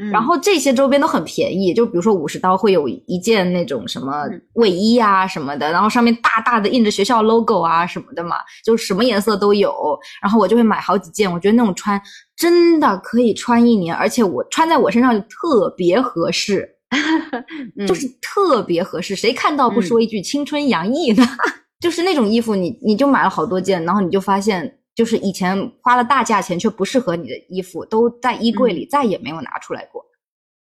[0.00, 9.98] 嗯，然后这些周边都很便宜，就比如说五十刀会有一件那种什么嗯卫衣啊什么的，然后上面大大的印着学校 logo 啊什么的嘛，就什么颜色都有。
[10.22, 12.00] 然后我就会买好几件，我觉得那种穿
[12.36, 16.68] 真的可以穿一年，而且我穿在我身上就特别合适，
[17.78, 19.14] 嗯就是特别合适。
[19.14, 21.24] 谁看到不说一句青春洋溢呢？
[21.80, 30.04] 就是那种衣服你，你就买了好多件，然后你就发现，就是以前花了大价钱却不适合你的衣服，都在衣柜里再也没有拿出来过。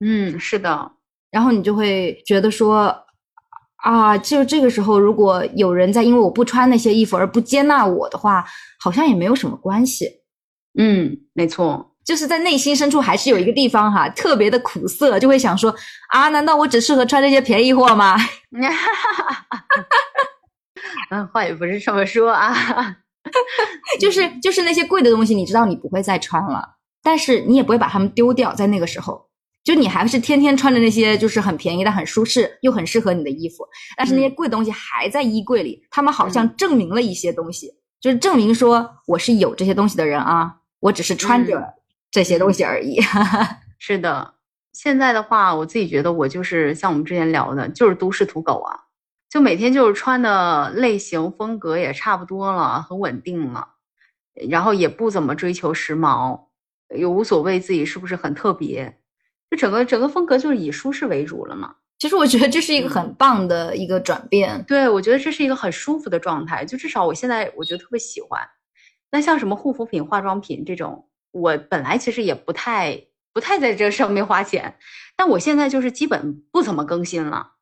[0.01, 0.93] 嗯是的，
[1.31, 2.95] 然后你就会觉得说，
[3.77, 8.45] 啊，就这个时候，如果有人在因为我不穿那些衣服而不接纳我的话，
[8.81, 10.23] 好像也没有什么关系。
[10.77, 15.75] 嗯没错，就是在内心深处还是有一个地方哈，特别的苦涩，就会想说
[16.09, 18.17] 啊，难道我只适合穿这些便宜货吗？
[21.11, 22.53] 嗯，话也不是这么说啊，
[24.01, 29.29] 就是就是那些贵的东西，你知道你不会再穿了，但是你也不会把它们丢掉，在那个时候。
[29.63, 33.67] 就你还是天天穿着那些就是很便宜但很舒适又很适合你的衣服，
[33.97, 41.73] 但是那些贵东西还在衣柜里，他们好像证明了一些东西，就是证明说我是有这些东西的人啊，我只是穿着嗯
[42.11, 43.01] 这些东西而已。
[43.81, 44.35] 是的。
[44.75, 48.77] 现在的话，我自己觉得我就是像我们之前聊的，就是都市土狗啊，
[49.35, 53.67] 就每天就是穿的类型风格也差不多了，很稳定了，
[54.49, 56.41] 然后也不怎么追求时髦，
[56.97, 58.97] 也无所谓自己是不是很特别，
[59.51, 61.75] 就整个整个风格就是以舒适为主了嘛。
[61.99, 64.63] 其实我觉得这是一个很棒的一个转变。
[64.69, 68.41] 对，我觉得这是一个很舒服的状态，就至少我现在我觉得特别喜欢。
[69.11, 74.77] 那像什么护肤品、化妆品这种，我本来其实也不太不太在这上面花钱，
[75.17, 77.55] 但我现在就是基本不怎么更新了。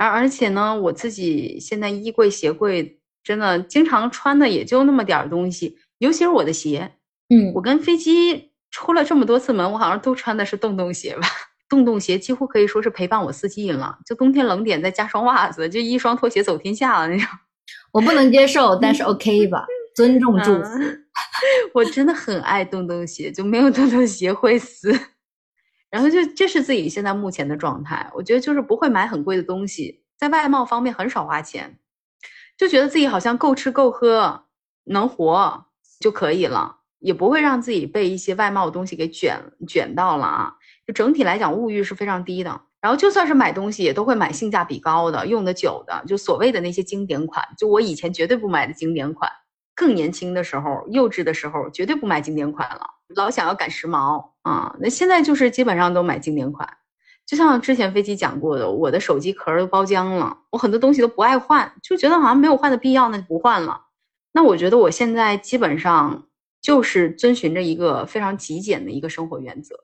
[0.00, 6.90] 而而且呢，我自己现在衣柜、鞋柜真的经常穿的也就那么点儿东西，尤其是我的鞋，
[7.28, 11.28] 嗯我跟飞机出了这么多次门，我好像都穿的是洞洞鞋吧。
[11.68, 17.26] 洞洞鞋几乎可以说是陪伴我四季了，就冬天冷点再加双袜子，就一双拖鞋走天下了那种。
[17.92, 20.78] 我不能接受，但是 OK 吧，尊重祝福。
[20.78, 20.96] 嗯
[21.74, 24.90] 我真的很爱洞洞鞋，就没有洞洞鞋会死。
[25.90, 31.78] 然后就这是自己现在目前的状态，我觉得就是不会买很贵的东西，在外貌方面很少花钱，
[32.56, 34.44] 就觉得自己好像够吃够喝，
[34.84, 35.66] 能活
[35.98, 40.54] 就可以了，也不会让自己被一些外貌的东西给卷卷到了啊。
[40.86, 42.60] 就整体来讲，物欲是非常低的。
[42.80, 49.30] 然后就算是买东西，也都会买性价比高的、用的久的，就所谓的那些经典款，就我以前绝对不买的经典款。
[49.74, 54.76] 更年轻的时候、幼稚的时候，绝对不买经典款了，老想要赶时髦啊。
[54.80, 56.68] 那现在就是基本上都买经典款。
[57.26, 63.86] 就像之前飞机讲过的，我的手机壳都包浆了，我很多东西都不爱换，就觉得好像没有换的必要，那就不换了。
[64.32, 66.26] 那我觉得我现在基本上
[66.60, 69.76] 就是遵循着一个非常极简的一个生活原则。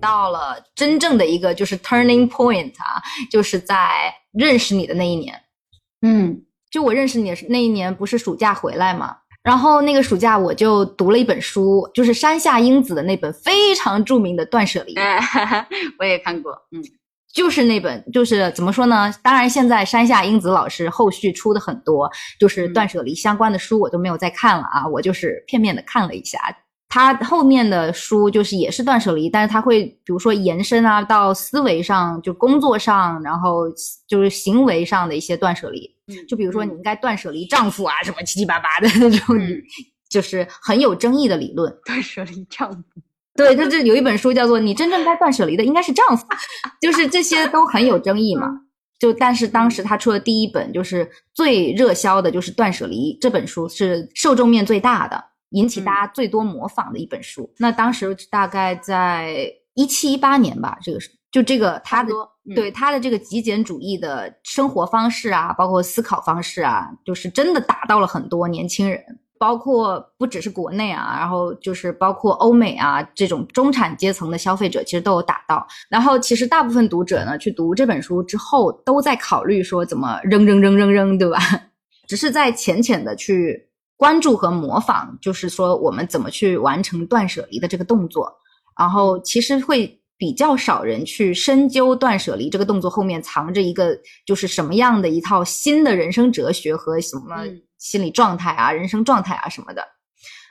[0.00, 5.40] 到了真正的一个就是 turning point 啊，就是在认识你的那一年。
[6.02, 9.16] 嗯就我认识你的那一年，不是暑假回来嘛？
[9.42, 15.66] 然后那个暑假我就读了一本书，就是山下英子的那本非常著名的《断舍离》，哎，
[15.98, 16.82] 我也看过，嗯
[17.34, 19.12] 就是那本，就是怎么说呢？
[19.22, 26.38] 当然，现在山下英子老师后续出的很多，就是断舍离相关的书，我都没有再看了啊，我就是片面的看了一下。
[26.94, 33.62] 他后面的书就是也是断舍离，但是他会比如说延伸啊到思维上，就工作上，然后
[34.06, 35.90] 就是行为上的一些断舍离。
[36.08, 39.58] 嗯就比如说你应该断舍离丈夫啊，什么七七八八的那种，嗯
[40.10, 41.74] 就是很有争议的理论。
[41.86, 42.82] 断舍离丈夫，
[43.34, 46.26] 对，就这有一本书叫做《你真正该断舍离的应该是丈夫》，
[46.78, 48.48] 就是这些都很有争议嘛。
[48.98, 57.50] 就但是当时他出的第一本就是最热销的，就是《断舍离》这本书是受众面最大的，引起大家最多模仿的一本书。
[57.58, 62.12] 那当时大概在一七一八年吧，这个是就这个他的
[62.54, 69.02] 对他的这个极简主义的生活方式啊，包括思考方式啊，就是真的打到了很多年轻人。
[69.38, 75.66] 包括不只是国内啊，然后就是包括欧美啊这种中产阶层的消费者，其实都有打到。
[75.88, 81.38] 然后其实大部分读者呢，去读这本书之后，都在考虑说怎么扔扔扔扔扔，对吧？
[82.06, 83.66] 只是在浅浅的去
[84.02, 88.36] 关注和模仿，就是说我们怎么去完成断舍离的这个动作。
[88.76, 93.96] 然后其实会比较少人去深究断舍离这个动作后面藏着一个
[94.26, 99.86] 就是什么样的一套新的人生哲学和什么嗯心理状态啊、人生状态啊什么的。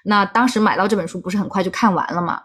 [0.06, 2.42] 那当时买到这本书不是很快就看完了嘛？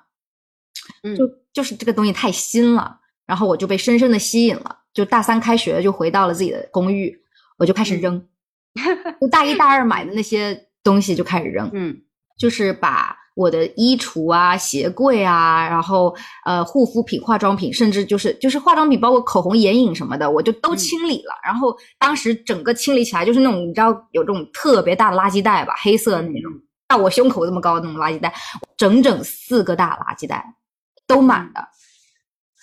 [1.04, 4.78] 嗯就就是这个东西太新了，然后我就被深深的吸引了。
[4.92, 7.16] 就大三开学就回到了自己的公寓，
[7.59, 8.26] 我就开始扔，
[9.20, 11.95] 就大一大二买的那些东西就开始扔，嗯
[12.39, 16.14] 就是把我的衣橱啊、鞋柜啊，然后
[16.45, 21.34] 呃护肤品、化妆品，甚至就是就是化妆品，包括口红、眼影什么的，我就都嗯清理了。
[21.45, 26.53] 然后当时整个清理起来就是那种你知道有这种特别大的垃圾袋吧，黑色的那种，
[26.89, 28.32] 到我胸口这么高的那种垃圾袋，
[28.76, 30.45] 整整四个大垃圾袋
[31.07, 31.61] 都满的。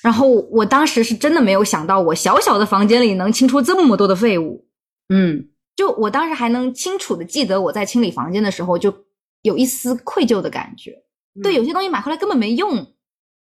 [0.02, 4.68] 然后我当时是真的没有想到，我小小的房间里能清出这么多的废物。
[5.10, 8.94] 嗯就我当时还能清楚的记得，我在清理房间的时候，就
[9.42, 10.96] 有一丝愧疚的感觉。
[11.42, 12.86] 对，有些东西买回来根本没用，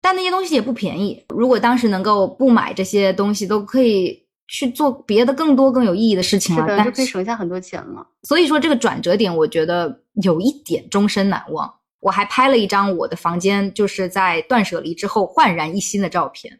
[0.01, 1.25] 但那些东西也不便宜。
[1.29, 4.17] 如果当时能够不买这些东西，都可以
[4.47, 6.61] 去做别的更多更有意义的事情了。
[6.61, 8.07] 是的，就可以省下很多钱了。
[8.23, 11.71] 所以说这个转折点，我觉得有一点终身难忘。
[11.99, 16.51] 我还拍了一张我的房间，就是在断舍离之后焕然一新的照片，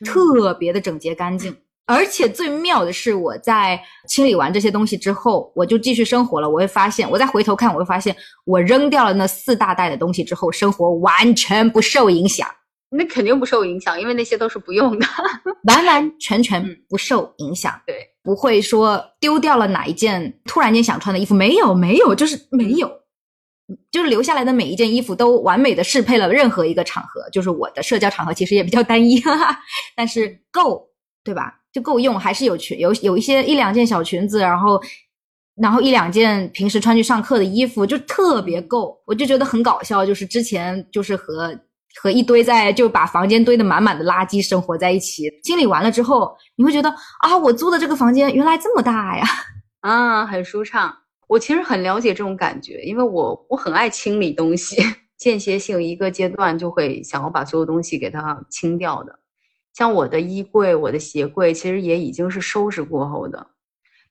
[0.00, 1.56] 嗯特别的整洁干净。
[1.92, 6.48] 而且最妙的是，我在清理完这些东西之后，我就继续生活了。
[6.48, 8.14] 我会发现，我再回头看，我会发现，
[8.44, 12.48] 我扔掉了那四大袋的东西之后，生活完全不受影响，
[12.90, 15.06] 那肯定不受影响，因为那些都是不用的。
[15.64, 17.78] 完完全全嗯不受影响。
[17.86, 22.90] 对，不会说丢掉了哪一件突然间想穿的衣服，没有，没有，就是没有，
[23.90, 27.28] 就是留下来的每一件衣服都完美的适配了任何一个场合。
[27.30, 29.58] 就是我的社交场合其实也比较单一，哈哈，
[29.94, 30.88] 但是够，
[31.22, 31.59] 对吧？
[31.72, 34.80] 就够用，还是有裙有有一些一两件小裙子，然后
[35.56, 39.00] 然后一两件平时穿去上课的衣服，就特别够。
[39.06, 41.58] 我就觉得很搞笑，就是之前就是和。
[42.00, 49.24] 和一堆在就把房间堆得满满的垃圾生活在一起，清理完了之后，你会觉得啊，我租的这个房间原来这么大呀！
[49.82, 50.96] 啊，很舒畅。
[51.26, 54.80] 我其实很了解这种感觉，因为我我很爱清理东西，
[55.18, 59.18] 间歇性一个阶段就会想要把所有东西给它清掉的。
[59.80, 63.46] 像我的衣柜、我的鞋柜，其实也已经是收拾过后的。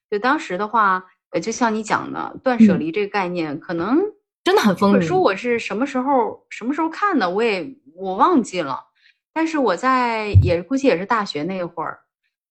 [0.10, 4.00] 就当时的话，呃，就像你讲的，断舍嗯离这个概念，可能
[4.44, 4.94] 真的很这风靡。
[4.94, 8.80] 本书我是什么时候什么时候看的，我也我忘记了。
[9.32, 12.00] 但是我在也估计也是大学那会儿，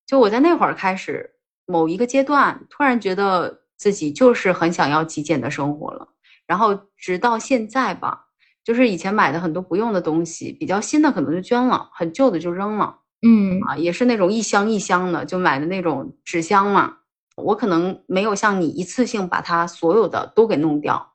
[0.07, 1.29] 就我在那会儿开始
[1.67, 6.07] 某一个阶段，突然觉得自己就是很想要极简的生活了。
[6.47, 8.27] 然后直到现在吧，
[8.63, 16.99] 就是以前买的很多不用的东西，比较新的可能就捐了，很旧的就扔了嗯啊，也是那种一箱一箱的，就买的那种纸箱嘛。
[17.37, 21.15] 我可能没有像你一次性把它所有的都给弄掉。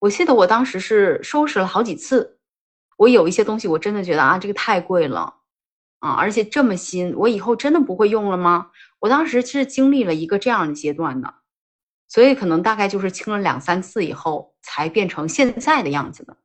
[0.00, 2.38] 我记得我当时是收拾了好几次，
[2.96, 5.34] 我有一些东西我真的觉得啊，这个太贵了
[6.00, 8.70] 啊，而且这么新，我以后真的不会用了吗？
[9.00, 11.34] 我当时是经历了一个这样的阶段的，
[12.08, 16.36] 所以可能大概就是清了两三次以后，才变成现在的样子的。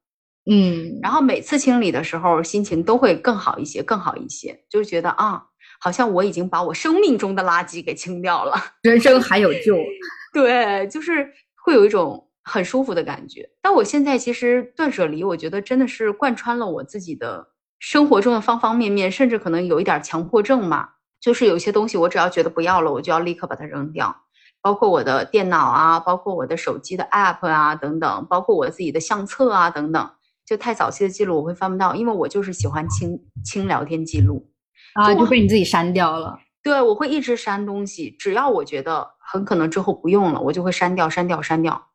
[0.49, 5.41] 嗯，然后每次清理的时候，心情都会更好一些，更好一些，就是觉得啊，
[5.79, 8.55] 好像我已经把我生命中的垃圾给清掉了。
[8.83, 9.75] 人生还有救。
[10.33, 11.31] 对，就是
[11.63, 13.49] 会有一种很舒服的感觉。
[13.61, 17.47] 但我现在其实断舍离，我觉得真的是贯穿了我自己的
[17.79, 20.89] 生活中的方方面面，甚至可能有一点强迫症嘛。
[21.21, 24.15] 就是有些东西，我只要觉得不要了，我就要立刻把它扔掉。
[24.61, 30.11] 包括我的电脑啊，包括我的手机的 app 啊等等，包括我自己的相册啊等等，
[30.45, 34.51] 就太早期的记录我会翻不到，因为我就是喜欢清清聊天记录。
[34.93, 36.39] 啊，就就被你自己删掉了。
[36.63, 41.89] 对，我会一直删东西，只要我觉得很可能之后不用了，我就会删掉、删掉、删掉。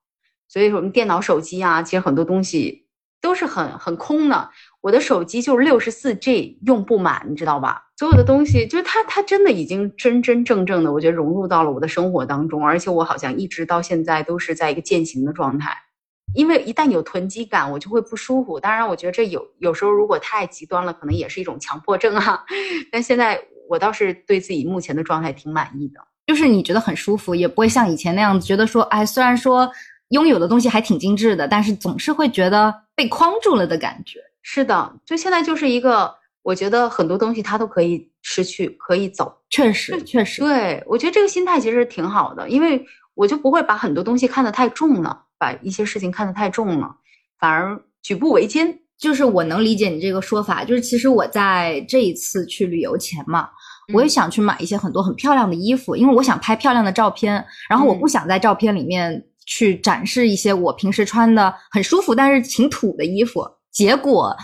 [0.49, 2.87] 所以说，我们电脑、手机啊，其实很多东西
[3.21, 4.51] 都是很很空的。
[4.81, 7.83] 我的手机就是六十四 G 用不满，你知道吧？
[7.97, 15.77] 所有的东西就是它，它真的已经真真正正的，我觉得融入到了我的生活当中，而且我好像一直到现在都是在一个践行的状态。
[16.35, 18.59] 因为一旦有囤积感，我就会不舒服。
[18.59, 22.45] 当然，我觉得这有有时候如果太极端了，可能也是一种强迫症啊。
[22.93, 26.01] 但现在我倒是对自己目前的状态挺满意的。
[26.27, 29.69] 就是你觉得很舒服，也不会像以前那样子觉得说，哎，虽然说
[30.11, 34.21] 拥有的东西还挺精致的，但是总是会觉得被框住了的感觉。
[34.43, 39.37] 是的，就现在就是一个，我觉得很多东西它都可以失去，可以走。
[39.51, 46.95] 确实，确实，对我觉得这个心态其实挺好的，因为我就不会把很多东西看得太重了，把一些事情看得太重了，
[47.39, 48.79] 反而举步维艰。
[48.99, 53.49] 就是我能理解你这个说法，就是其实我在这一次去旅游前嘛，
[53.95, 63.43] 我也想去买一些很多很漂亮的衣服，因为我想拍漂亮的照片，然后我不想在照片里面去展示一些我平时穿的很舒服但是挺土的衣服。
[63.73, 64.37] 结果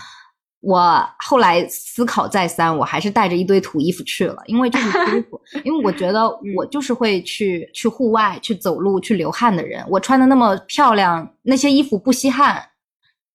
[0.59, 5.39] 我后来思考再三，我还是带着一堆土衣服去了，因为就是舒服。
[5.63, 12.69] 因为我觉得我就是会去去户外去走路去流汗的人，我穿的那么漂亮，那些衣服不吸汗，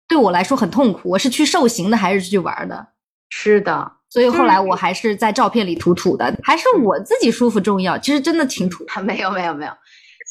[0.09, 1.11] 对我来说很痛苦。
[1.11, 2.89] 我是去受刑的还是去玩的？
[3.31, 7.97] 是的，所以后来我还是在照片里土土的，还是我自己舒服重要。
[7.97, 9.01] 其实真的挺土的。
[9.01, 9.73] 没有没有没有，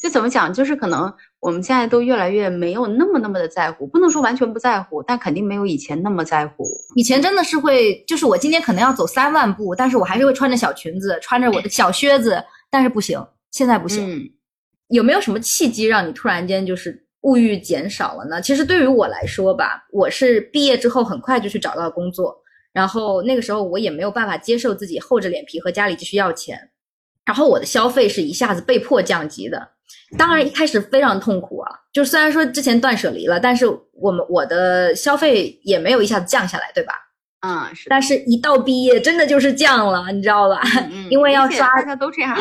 [0.02, 1.12] 就怎么讲，就是可能。
[1.42, 6.64] 我们现在都越来越没有那么那么的在乎，不能说完全不在乎，但肯定没有以前那么在乎。
[6.94, 12.40] 以前真的是会，就是我今天可能要走三万步，但是我还是会穿着小裙子，穿着我的小靴子，
[12.70, 13.20] 但是不行，
[13.50, 14.32] 现在不行。
[14.86, 18.40] 有没有什么契机让你突然间就是物欲减少了呢？
[18.40, 22.36] 其实对于我来说吧，我是毕业之后很快就去找到工作，
[22.72, 26.56] 然后那个时候我也没有办法接受自己厚着脸皮和家里继续要钱，
[27.24, 29.70] 然后我的消费是一下子被迫降级的。
[30.18, 31.70] 当然，一开始非常痛苦啊！
[31.92, 36.92] 就虽然说之前断舍离了，但是我们我的消费也没有一下子降下来，对吧？
[37.40, 37.88] 嗯，是。
[37.88, 40.60] 但是，一到毕业，真的就是降了，你知道吧？
[40.92, 41.08] 嗯。
[41.10, 42.36] 因为要刷，大家都这样。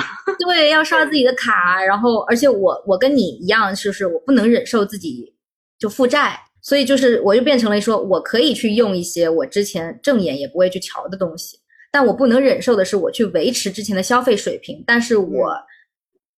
[0.46, 5.34] 对，要刷自己的卡，然后，而且我我跟你一样，就是我不能忍受自己
[5.80, 11.58] 就负债，所以就是我就变成了说，我可以去用一些我之前正眼也不会去瞧的东西，
[11.92, 15.56] 但我不能忍受的是我去维持之前的消费水平，但是我。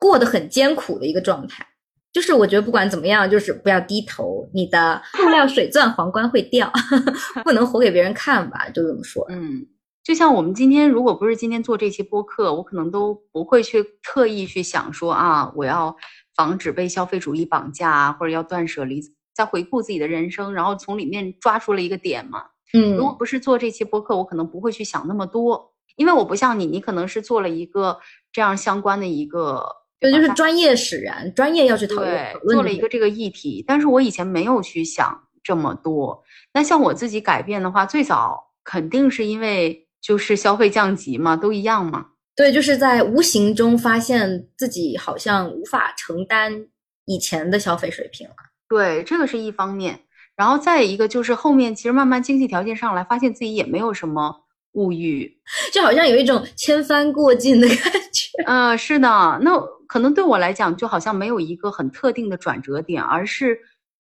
[0.04, 1.66] 过得很艰苦的一个状态，
[2.12, 6.70] 就是我觉得不管怎么样，就是不要低头，你的 塑料水钻皇冠会掉，
[7.46, 9.26] 不能活给别人看吧，就这么说。
[9.30, 9.66] 嗯，
[10.04, 15.96] 就像我们今天，如果不是今天做这期播客，我可能都不会去特意去想说啊，我要
[16.36, 19.02] 防止被消费主义绑架，或者要断舍离，
[19.34, 22.44] 在回顾自己的人生，然后从里面抓出了一个点嘛。
[22.74, 28.00] 嗯，如果不是做这期播客，我可能不会去想那么多，因为我不像你，你可能是做了一个
[28.34, 29.64] 这样相关的一个。
[30.04, 32.34] 对，就是专业使然，专业要去讨论。
[32.50, 36.22] 做了一个这个议题，但是我以前没有去想这么多。
[36.54, 42.08] 那像我自己改变的话，最早肯定是因为就是消费降级嘛，都一样嘛。
[42.36, 46.68] 对，就是在无形中发现自己好像无法承担
[47.06, 48.36] 以前的消费水平了。
[48.68, 50.02] 对，这个是一方面。
[50.36, 54.36] 然后再一个就是后面其实慢慢经济条件上来，发现自己也没有什么
[54.74, 55.32] 物欲，
[55.72, 58.44] 就好像有一种千帆过尽的感觉。
[58.46, 59.08] 啊，是的，
[59.42, 59.52] 那。
[59.94, 63.60] 可能对我来讲，就好像没有一个很特定的转折点，而是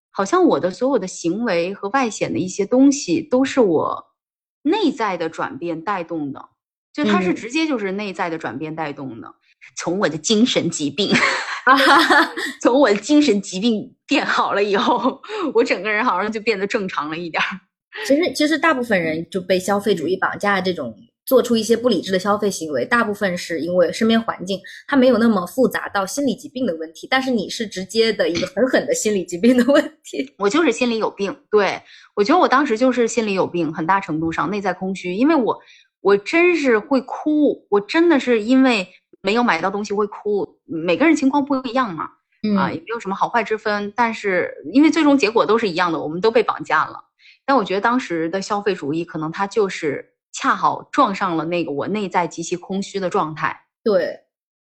[0.09, 4.03] 好像我的所有的行为和外显的一些东西，都是我
[4.63, 6.43] 内在的转变带动的。
[6.91, 9.31] 就它是直接就是内在的转变带动的。
[9.77, 11.11] 从我的精神疾病
[12.59, 15.21] 从我的精神疾病变好了以后，
[15.53, 17.47] 我整个人好像就变得正常了一点儿。
[18.07, 20.95] 其实，其实大部分人就被消费主义绑架这种。
[21.26, 30.34] 做出一些不理智的消费行为，大部分是因为身边环境它没有那么复杂到心理疾病的问题，但是你是直接的一个狠狠的心理疾病的问题。
[30.38, 31.82] 我就是心里有病，对
[32.13, 35.57] 我觉得我当时就是心里有病，很大程度上内在空虚，因为我
[36.01, 38.86] 我真是会哭，我真的是因为
[39.21, 40.59] 没有买到东西会哭。
[40.65, 42.09] 每个人情况不一样嘛，
[42.57, 47.05] 啊也没有什么好坏之分，但是因为最终结果都是一样的，我们都被绑架了。
[47.45, 50.09] 但我觉得当时的消费主义可能它就是。
[50.34, 54.19] 恰好撞上了那个我内在极其空虚的状态，对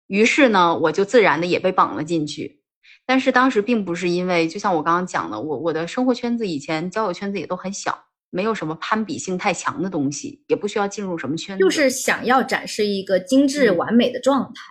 [0.07, 2.61] 于是呢，我就自然的也被绑了进去。
[3.07, 14.61] 但是当时并不是因为，就像我刚刚讲的，我我的生活圈子以前交友圈子也都很小，没有什么攀比性太强的东西，也不需要进入什么圈子，就是想要展示一个精致完美的状态。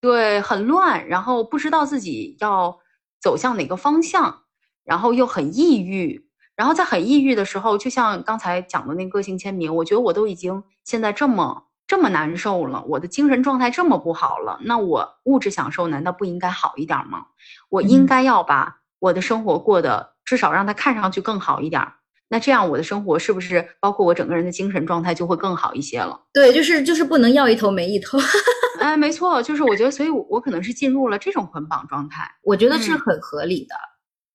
[0.00, 2.78] 对，很乱，然后不知道自己要
[3.20, 4.42] 走向哪个方向，
[4.84, 6.25] 然后又很抑郁。
[6.56, 17.26] 然后在很抑郁的时候，就像刚才讲的那个性签名，我觉得我都已经现在这么这么难受了，我的精神状态这么不好了，那我物质享受难道不应该好一点吗？
[17.68, 21.82] 我应该要把我的生活过得至少让它看上去更好一点。
[22.28, 26.20] 那这样我的生活是不是包括我整个人的精神状态就会更好一些了？
[26.32, 28.18] 对，就是就是不能要一头没一头。
[28.80, 33.74] 哎，没错，就是我觉得，所以我我可能是进入了这种捆绑状态，我觉得是很合理的。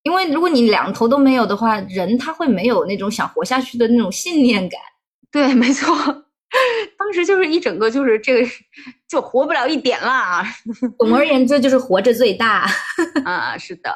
[0.04, 4.80] 因为如果你两头都没有的话，人他会没有那种想活下去的那种信念感。
[5.32, 5.96] 对，没错，
[6.98, 8.50] 当时就是一整个就是这个
[9.08, 10.44] 就活不了一点啦。
[11.00, 12.66] 总而言之，就是活着最大。
[13.24, 13.96] 啊，是的。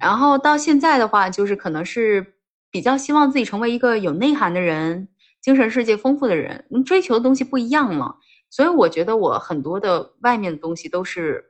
[0.00, 2.34] 然后到现在的话，就是可能是
[2.70, 5.08] 比较希望自己成为一个有内涵的人，
[5.42, 6.64] 精神世界丰富的人。
[6.86, 8.16] 追求的东西不一样了，
[8.50, 11.44] 所以我觉得我很多的外面的东西都是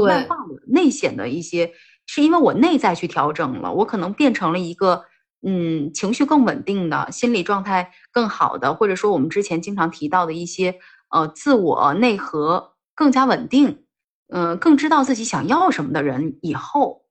[0.00, 1.72] 外化的、内显的一些。
[2.12, 5.04] 是因为我内在去调整了，我可能变成了一个
[5.46, 10.74] 嗯情绪更稳定的、心理状态更好的，或者说我们之前经常提到的一些
[11.12, 13.84] 呃自我内核更加稳定，
[14.26, 17.02] 嗯，更知道自己想要什么的人，以后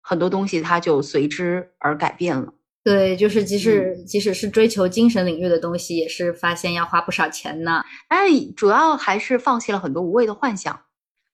[0.00, 2.54] 很多东西它就随之而改变了。
[2.82, 7.84] 对，就是即使即使是追求精神领域的东西，也是发现要花不少钱呢。
[8.08, 10.80] 哎，主要还是放弃了很多无谓的幻想，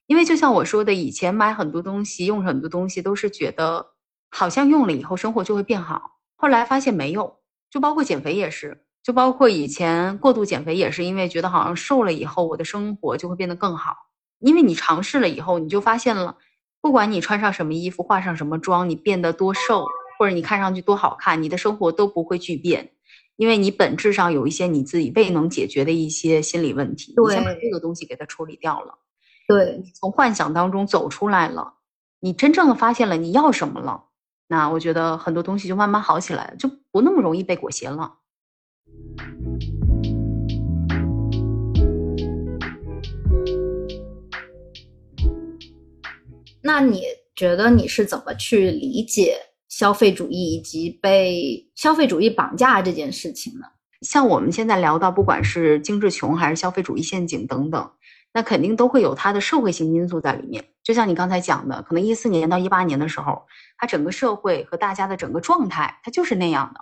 [0.06, 3.92] 因为就像我说的，以前买很多东西，用很多东西都是觉得
[4.30, 7.38] 好像用了以后生活就会变好，后来发现没有，
[7.70, 13.94] 就包括减肥也是，就包括以前过度减肥也是因为觉得好像瘦了以后我的生活就会变得更好，
[14.40, 16.36] 因为你尝试了以后，你就发现了，
[16.80, 19.86] 不管你穿上什么衣服，化上什么妆，你变得多瘦。
[20.16, 22.92] 或者你看上去多好看，你的生活都不会巨变，
[23.34, 28.96] 因为你本质上有一些你自己未能解决的一些心理问题，你先把这个东西给它处理掉了。
[29.46, 31.74] 对，从幻想当中走出来了，
[32.20, 34.04] 你真正的发现了你要什么了，
[34.48, 38.14] 那我觉得很多东西就慢慢好起来了，就不那么容易被裹挟了。
[46.62, 47.02] 那你
[47.36, 49.36] 觉得你是怎么去理解？
[49.68, 53.66] 消费主义以及被消费主义绑架这件事情呢？
[54.02, 57.90] 像我们现在聊到，不管是精致穷还是消费主义陷阱等等，
[58.34, 60.62] 那肯定都会有它的社会性因素在里面。
[60.82, 63.46] 就像你刚才讲的，可能一四年到一八年的时候，
[63.78, 66.80] 它整个社会和大家的整个状态，它就是那样的。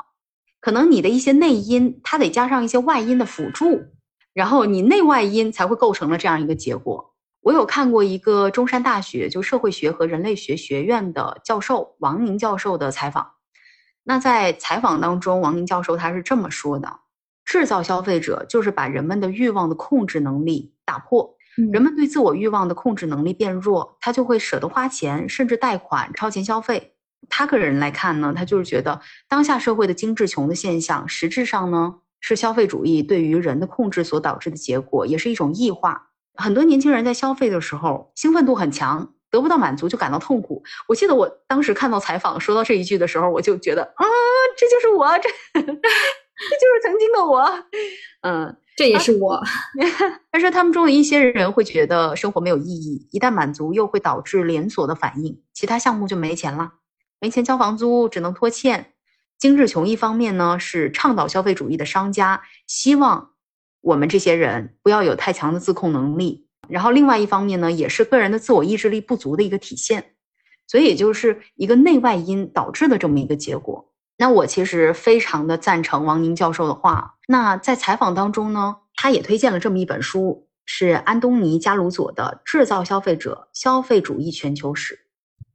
[0.59, 3.85] 可能你的一些内因，它得加上一些外因的辅助，
[4.33, 7.15] 然后你内外因才会构成了这样一个结果。
[7.43, 13.33] 我有看过一个中山大学就社会学和人类学学院的教授王宁教授的采访。
[14.05, 17.01] 那在采访当中，王宁教授他是这么说的：
[17.45, 21.37] 制造消费者就是把人们的欲望的控制能力打破，
[21.73, 26.95] 人们对自我欲望的控制能力变弱，他就会舍得花钱，甚至贷款超前消费。
[27.29, 36.09] 他个人来看呢，他就是觉得当下社会的精致穷的现象，实质上呢是消费主义对于人的控制所导致的结果，也是一种异化。
[36.35, 40.65] 很多年轻人在消费的时候兴奋度很强，得不到满足就感到痛苦。
[40.89, 44.05] 我记得我当时看到采访说到这一句的时候，我就觉得啊，
[44.57, 47.49] 这就是我，这 这就是曾经的我，
[48.23, 49.41] 嗯，这也是我。
[50.31, 56.73] 但是他们中的一些人会觉得生活没有意义，一旦满足又会导致连锁的反应，其他项目就没钱了，
[57.21, 58.93] 没钱交房租，只能拖欠。
[59.39, 63.31] 精致穷一方面呢是倡导消费主义的商家希望。
[63.81, 70.15] 我们这些人不要有太强的自控能力，然后另外一方面呢，也是个人的自我意志力不足的一个体现，
[70.69, 73.92] 所以也就是一个内外因导致的这么一个结果。
[74.23, 77.17] 那我其实非常的赞成王宁教授的话。
[77.27, 84.95] 那在采访当中呢，他也推荐了这么一本书，是安东尼加鲁佐的《制造消费者：消费主义全球史》。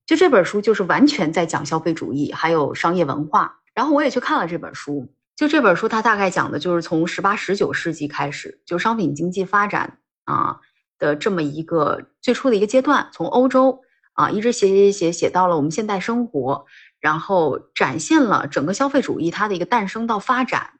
[0.05, 3.59] 就这本书就是完全在讲消费主义还有商业文化。
[3.73, 5.07] 然后我也去看了这本书。
[5.37, 10.59] 就这本书，它大概讲的就是从十八、十九世纪开始，就商品经济发展啊
[10.99, 13.79] 的这么一个最初的一个阶段，从欧洲
[14.11, 16.65] 啊一直写写写写到了我们现代生活，
[16.99, 20.71] 然后展现了整个消费主义它的一个诞生到发展。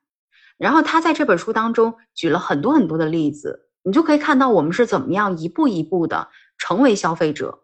[0.58, 7.60] 然后他在这本书当中举了很多很多的例子，你就可以看到我们是怎么样一步一步的成为消费者，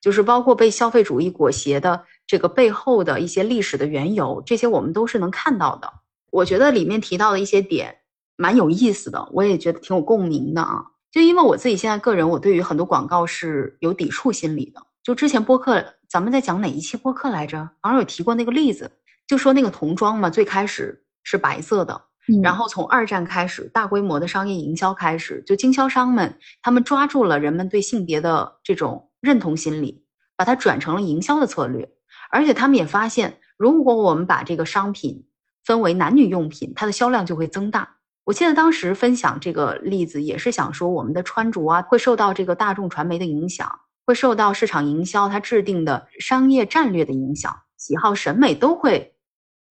[0.00, 5.92] 就是包括被消费主义裹挟的这个背后的一些历史的缘由，这些我们都是能看到的。
[6.30, 7.96] 我觉得里面提到的一些点
[8.36, 10.84] 蛮有意思的，我也觉得挺有共鸣的啊。
[11.10, 14.80] 就因为我自己现在个人，我对于很多广告是有抵触心理的。
[15.08, 17.70] 就之前播客，咱们在讲哪一期播客来着？
[17.80, 18.92] 好像有提过那个例子，
[19.26, 21.98] 就说那个童装嘛，最开始是白色的，
[22.42, 30.04] 然后从二战开始，大规模的商业营销开始，就经销商们他们抓住了人们对性别的这种认同心理，
[30.36, 31.90] 把它转成了营销的策略，
[32.30, 35.24] 而且他们也发现，如果我们把这个商品
[35.64, 37.96] 分为男女用品，它的销量就会增大。
[38.24, 49.14] 我记得当时分享这个例子，也是想说我们的穿着啊，会受到这个大众传媒的影响，会受到市场营销它制定的商业战略的影响，喜好审美都会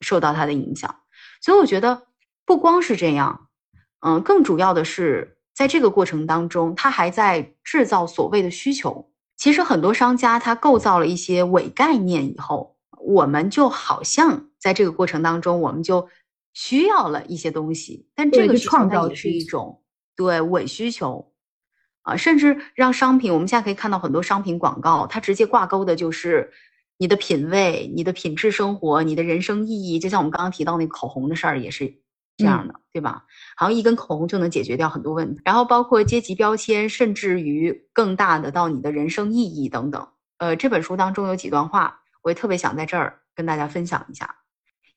[0.02, 1.00] 受到它的影响。
[1.42, 2.04] 所以我觉得
[2.46, 3.48] 不光是这样，
[4.02, 9.10] 嗯，更主要的是在这个过程当中，它还在制造所谓的需求。
[9.38, 12.76] 其实很多商家他构造了一些伪概念以后。
[13.00, 16.10] 我们就好像在这个过程当中，我们就
[16.54, 19.82] 需要了一些东西，但这个创造也是一种
[20.14, 21.32] 对伪需求
[22.08, 26.50] 啊，甚至让商品，我们现在可以看到很多商品广告，它直接挂钩的就是
[26.98, 30.00] 你的品味、你的品质生活、你的人生意义。
[30.00, 31.94] 就像我们刚刚提到那个口红的事儿，也是
[32.38, 33.26] 这样的，对吧？
[33.58, 40.08] 好像一根口红就能解决掉很多问题，然后包括阶级标签，甚至于更大的到你的人生意义等等。
[40.38, 42.00] 呃，这本书当中有几段话。
[42.24, 44.36] 我也特别想在这儿跟大家分享一下，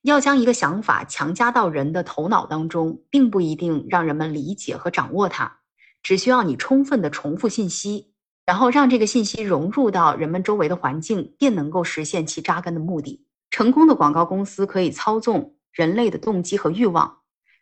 [0.02, 5.59] 要将一个想法强加到人的头脑当中，并不一定让人们理解和掌握它，
[6.02, 8.12] 只需要你充分的重复信息，
[8.46, 13.26] 然后让这个信息融入到人们周围的环境，便能够实现其扎根的目的。
[13.50, 17.18] 成功的广告公司可以操纵人类的动机和欲望，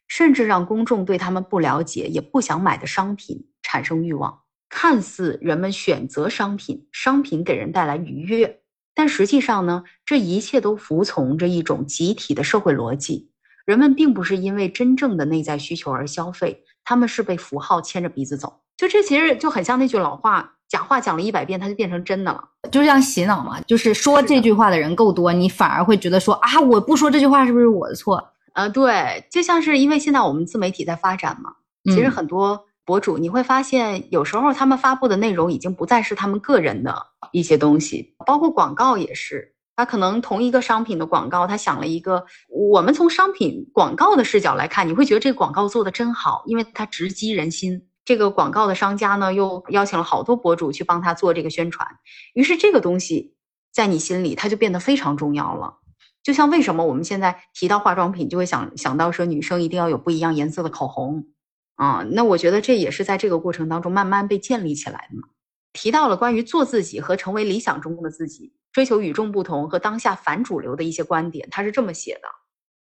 [0.07, 4.41] 甚至让公众对他们不了解也不想买的商品产生欲望。
[4.68, 8.61] 看似人们选择商品，商品给人带来愉悦，
[8.95, 13.30] 但实际上呢，这一切都服从着一种集体的社会逻辑。
[13.64, 18.61] 人们并不是因为真正的内在需求而消费，他们是被符号牵着鼻子走。
[18.78, 22.43] 就这其实就很像那句老话：假话讲了一百遍，它就变成真的了。
[22.72, 28.32] 就这样洗脑嘛，就是说这句话的人够多，你反而会觉得说啊，我不说这句话是不是我的错？
[28.55, 31.51] 呃，对，就像是因为现在我们自媒体在发展嘛，
[31.84, 32.64] 其实很多。
[32.89, 39.53] 博主，你会发现有时候他们发布的内容已经不再是他们个人的一些东西，包括广告也是。
[39.79, 47.87] 他可能同一个商品的广告，他想了一个，我们从商品广告的视角来看，你会觉得这个广告做的真好，因为它直击人心。
[48.05, 51.89] 这个广告的商家呢，又邀请了好多博主去帮他做这个宣传，
[52.35, 53.37] 于是这个东西
[53.72, 55.76] 在你心里，它就变得非常重要了。
[56.24, 61.29] 就像为什么我们现在提到化妆品，就会想想到说女生一定要有不一样颜色的口红。
[61.76, 65.29] 啊，那我觉得这也是在这个过程当中慢慢被建立起来的嘛。
[65.72, 72.29] 提到了关于做自己和成为理想中的自己，追求与众不同和当下反主流的一些观点，他是这么写的：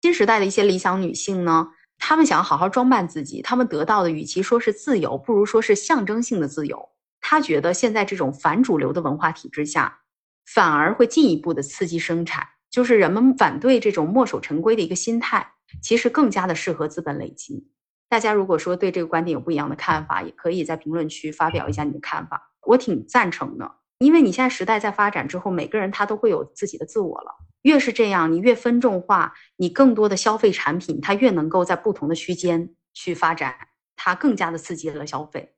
[0.02, 1.68] 新时代的一些理想女性呢，
[1.98, 6.90] 她们想要好好装扮自己，她们得到的与其说是自由，不如说是象征性的自由。
[7.22, 10.02] 她觉得现在这种反主流的文化体制下，
[10.46, 17.68] 反而会进一步的刺激生产，就是人们反对这种墨守成规的一个心态，其实更加的适合资本累积。
[18.08, 22.52] 大家如果说对这个观点有不一样的看法，也可以在评论区发表一下你的看法。
[22.62, 27.32] 我挺赞成的，因为你现在时代在发展之后，每个人他都会有自己的自我了。
[27.62, 33.56] 越是这样，你越分众化，你更多的消费产品，它越能够在不同的区间去发展，
[33.96, 35.54] 它更加的刺激了消费。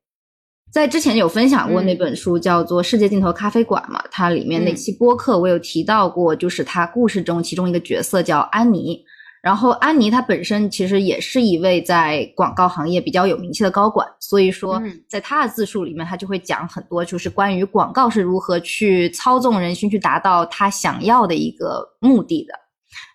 [0.71, 9.03] 在之前有分享过那本书叫做《世界尽头咖啡馆》嘛，它里面那期播客我有提到过，就是它故事中其中一个角色叫安妮。
[9.47, 22.53] 然后安妮她本身其实也是一位在广告行业比较有名气的高管，所以说在她的自述里面，她就会讲很多，就是关于广告是如何去操纵人心，去达到她想要的一个目的的。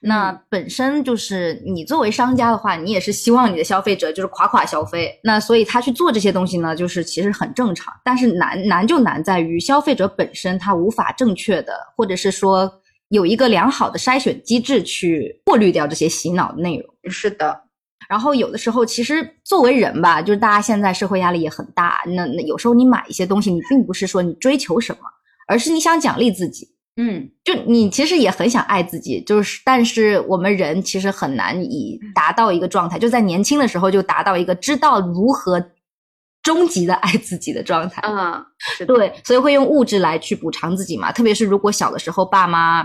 [0.01, 7.93] 那本身就是你作为商家的话，你也是希望你的消费者就是垮垮消费，那所以他去做这些东西呢，就是其实很正常。
[8.03, 12.73] 但是难难就难在于消费者本身他无法正确的，或者是说。
[13.13, 16.95] 有一个良好的筛选机制去过滤掉这些洗脑的内容。
[17.11, 17.63] 是的，
[18.09, 25.01] 然后有的时候其实作为人吧，就是大家现在社会压力也很大，那那有时候你买一些东西，你并不是说你追求什么，
[25.47, 26.69] 而是你想奖励自己。
[26.97, 35.63] 嗯，就你其实也很想爱自己，就是但是我们人其实很难以达到一个状态，就在年轻的时候就达到一个知道如何。
[36.43, 38.45] 终极的爱自己的状态，嗯，
[38.85, 41.13] 对，所以会用物质来去补偿自己嘛。
[41.13, 42.83] 特别是如果小的时候爸妈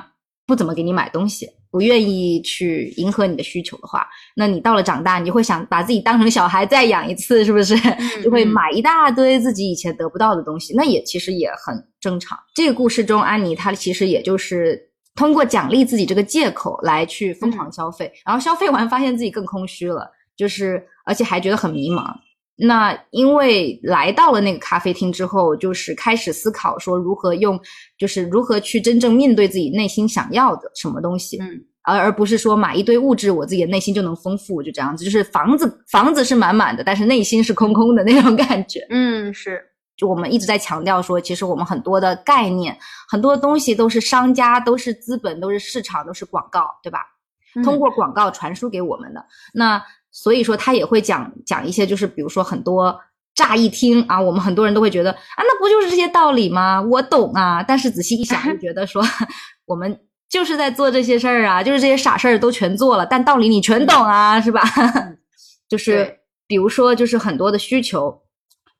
[0.47, 7.75] 不怎么给你买东西，不愿意去迎合你的需求的话，那你到了长大，你就会想把自己当成小孩再养一次，是不是？
[8.23, 12.39] 就会买一大堆自己以前得不到的东西，那也其实也很正常。
[12.55, 14.81] 这个故事中，安妮她其实也就是
[15.15, 22.05] 通过奖励自己这个借口来去疯狂消费，然后消费完发现自己更空虚了，就是而且还觉得很迷茫。
[22.59, 27.59] 那因为来到了那个咖啡厅之后，就是开始思考说如何用，
[27.99, 39.61] 就是如何去真正面对自己内心想要的什么东西，嗯，而而不是说买一堆物质，我自己的内心就能丰富，就这样子，就是房子房子是满满的，但是内心是空空的那种感觉，嗯，是，
[39.95, 42.75] 就我们一直在强调说，其实我们很多的概念，
[43.07, 47.01] 很多东西都是商家，都是资本，都是市场，都是广告，对吧？
[47.63, 49.23] 通过广告传输给我们的。
[49.53, 49.79] 那。
[50.17, 52.99] 所以说他也会讲讲一些，就是比如说很多
[53.35, 56.81] 乍一听啊，我们很多人都会觉得啊，那不就是这些道理吗？
[56.81, 57.61] 我懂啊。
[57.61, 59.03] 但是仔细一想，就觉得说
[59.67, 64.63] 我们就是在做这些事儿啊，就是这些傻事儿都全做了，但道理你全懂啊，是吧？
[65.69, 68.23] 就是比如说，就是很多的需求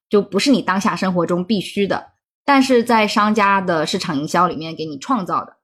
[0.10, 5.58] 就不是你当下生活中必须的，但是在商家的市场营销里面给你创造的，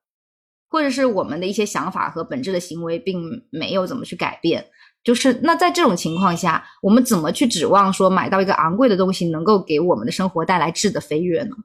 [0.70, 4.68] 或者是我们的一些想法和本质的行为并没有怎么去改变。
[5.04, 11.56] 就是那在这种情况下，我们怎么去指望说买到一个昂贵的东西能够给我们的生活带来质的飞跃呢？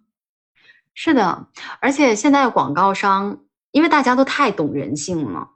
[0.93, 1.47] 是的，
[1.81, 3.39] 而且现在广告商
[3.71, 5.51] 因为大家都太懂人性了，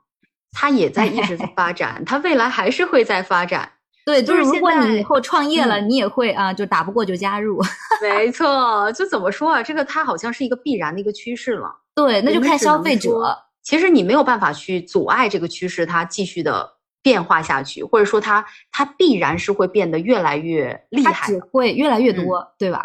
[0.53, 3.69] 他也在一直在 发展，他未来还是会在发展。
[4.05, 7.61] 对，就是如果你以后创业了，你也会啊，就打不过就加入。
[8.01, 9.61] 没错，就怎么说啊？
[9.61, 11.73] 这个它好像是一个必然的一个趋势了。
[11.95, 13.37] 对，那就看消费者。
[13.61, 16.72] 其实你没有办法去阻碍这个趋势，它继续的。
[17.03, 22.83] 变化下去，或者说它它必然是会变得越来越厉害，它只会越来越多，对吧？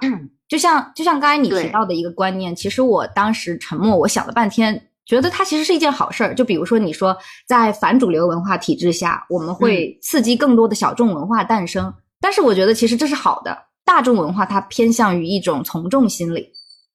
[0.48, 6.34] 就像就像刚才你提到的一个观念，其实我当时沉默，我想了半天，觉得它其实是一件好事儿。
[6.34, 7.16] 就比如说你说
[7.46, 13.56] 在反主流文化体制下，我们会刺激更多的小众文化诞生，但是我觉得其实这是好的。
[13.84, 16.50] 大众文化它偏向于一种从众心理。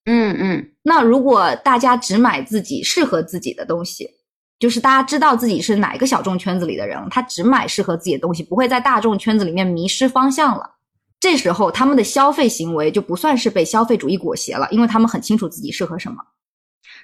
[0.06, 4.08] 嗯嗯，那如果大家只买自己适合自己的东西，
[4.64, 10.76] 就是大家知道自己是哪个小众圈子里的人，他只买适合自己的东西，不会在大众圈子里面迷失方向了。
[11.20, 16.16] 这时候他们的消费行为就不算是被消费主义裹挟了，因为他们很清楚自己适合什么。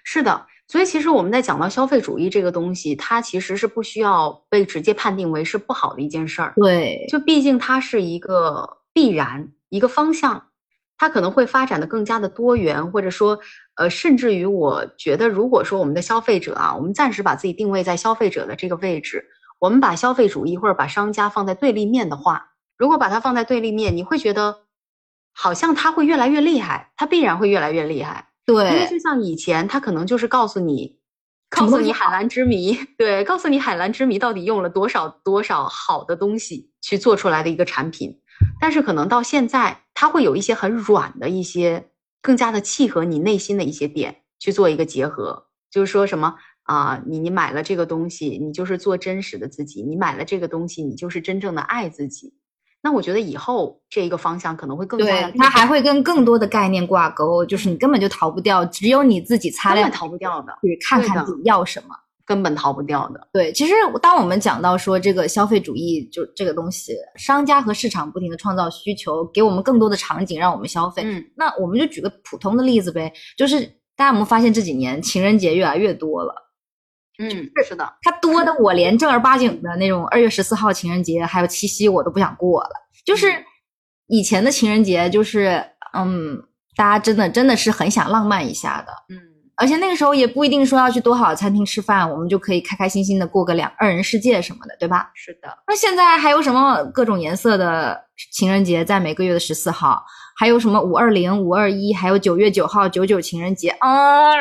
[0.05, 6.55] 是的，所以其实我们在讲到消费主义这个东西，它其实是不需要被直接判定为是不好的一件事儿。
[6.57, 10.45] 对，就毕竟它是一个必然一个方向。
[11.01, 13.39] 它可能会发展的更加的多元，或者说，
[13.77, 19.25] 呃，甚至于我觉得，如果说我们的消费者啊，我们暂时把自己定位在消费者的这个位置，
[19.59, 24.55] 我们把消费主义或者把商家放在对立面的话，如果把它放在对立面，你会觉得
[25.33, 28.29] 好像它会越来越厉害，它必然会越来越厉害。
[28.45, 30.99] 对，因为就像以前，它可能就是告诉你，
[31.49, 38.21] 告诉你海蓝之谜，对，告诉你海蓝之谜到底用了多少多少好的东西去做出来的一个产品。
[38.59, 41.91] 但是可能到现在，它会有一些很软的一些，
[42.23, 45.47] 更加的契合你内心的一些点去做一个结合。
[45.71, 52.35] 就是说什么啊，你你买了这个东西，你就是做真实的自己；你买了这个东西，你就是真正的爱自己。
[52.83, 61.95] 那我觉得以后这一个方向可能会更加对，它还会跟更多的概念挂钩，就是你根本就逃不掉，只有你自己擦亮，逃不掉的，去看看自己要什么。
[62.31, 63.29] 根本逃不掉的。
[63.33, 71.03] 对，其实当我们讲到说这个消费主义，就这个东西，商家和市场不停的创造需求，给我们更多的场景让我们消费。
[71.05, 73.61] 嗯，那我们就举个普通的例子呗，就是
[73.97, 76.33] 大家有没有发现这几年情人节越来越多了？
[77.19, 82.71] 嗯，是的，它多的我连正儿八经的那种二月十四号情人节还有七夕我都不想过了。
[83.05, 83.45] 就是
[84.07, 85.61] 以前的情人节，就是
[85.95, 86.41] 嗯，
[86.77, 88.93] 大家真的真的是很想浪漫一下的。
[89.09, 89.19] 嗯。
[89.61, 95.11] 而且那个时候也不一定说要去多好的餐厅吃饭，我们就可以开开心心的过个两二人世界什么的，对吧？
[95.15, 95.49] 是的。
[95.67, 100.03] 那现在还有什么各种颜色的情人节，在每个月的十四号，
[100.35, 104.33] 还有什么五二零、五二一，还有九月九号九九情人节啊？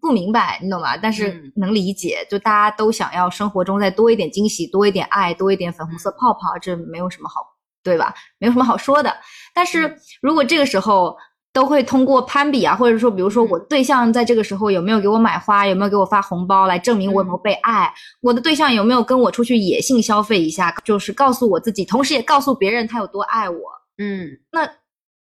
[0.00, 0.96] 不明白，你懂吧？
[0.96, 7.44] 但是能理解，就大家都想要生活中再多一点惊喜，多一点爱，多一点粉红色泡泡，这没有什么好，
[7.82, 8.14] 对吧？
[8.38, 9.12] 没有什么好说的。
[9.52, 11.16] 但是如果这个时候，
[11.52, 17.92] 都会通过攀比啊，或者说，比如说我对象在这个时候有没有给我买花，有没有给我发红包，来证明我有没有被爱。
[18.22, 23.60] 我的对象有没有跟我出去野性消费一下，就是告诉我自己，同时也告诉别人他有多爱我。
[23.98, 24.66] 嗯，那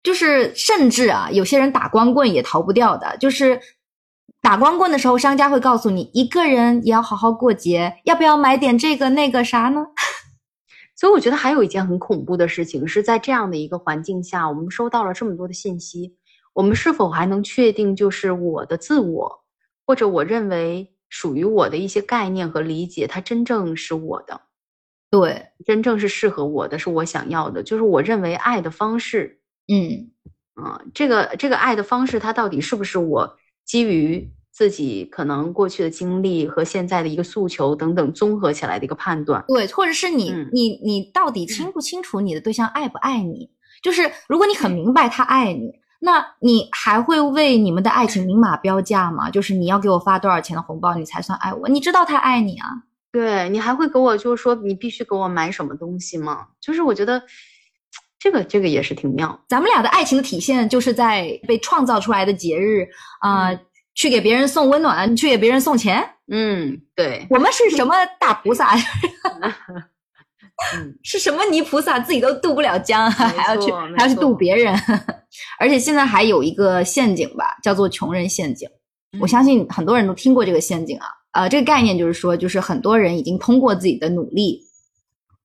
[0.04, 3.60] 就是甚至啊，有些人打光棍也逃不掉的，就是
[4.40, 9.84] 打光棍的时候，商家会告诉你，一个人也要好好过节，要不要买点这个那个啥呢？
[10.96, 16.14] 所以我觉得还有一件很恐怖的事情，是在这样的一个环境下，我们收到了这么多的信息。
[16.52, 19.44] 我们是否还能确定，就是我的自我，
[19.86, 24.40] 或者我认为属于我的一些概念和理解，它真正是我的，
[25.10, 30.10] 对，真正是适合我的，是我想要的，就是我认为爱的方式，嗯，
[30.54, 39.44] 啊，这个这个爱的方式，它到底是不是我基于自己可能过去的经历和现在的一个诉求等等综合起来的一个判断？
[39.46, 43.50] 对，或者是你你你到底清不清楚你的对象爱不爱你？
[43.82, 45.79] 就是如果你很明白他爱你。
[46.00, 49.30] 那你还会为你们的爱情明码标价吗？
[49.30, 51.68] 就是你要给我发多少钱的红包，你才算爱我？
[51.68, 52.66] 你知道他爱你啊？
[53.12, 56.46] 对你还会给我，就是说你必须给我买什么东西吗？
[56.60, 57.22] 就是我觉得
[58.18, 59.38] 这个这个也是挺妙。
[59.48, 62.88] 咱们俩的爱情的体现，就是在被创造出来的节日
[63.20, 63.50] 啊，
[63.94, 66.08] 去给别人送温暖，去给别人送钱。
[66.32, 68.74] 嗯，对，我们是什么大菩萨？
[71.02, 74.74] 是什么泥菩萨自己都渡不了江，还要去还要去渡别人？
[75.60, 78.66] 而且现在还有一个陷阱吧，叫做穷人陷阱。
[79.20, 81.06] 我相信很多人都听过这个陷阱啊。
[81.32, 84.62] 呃，这个概念就是说，就是很多人已经通过自己的努力，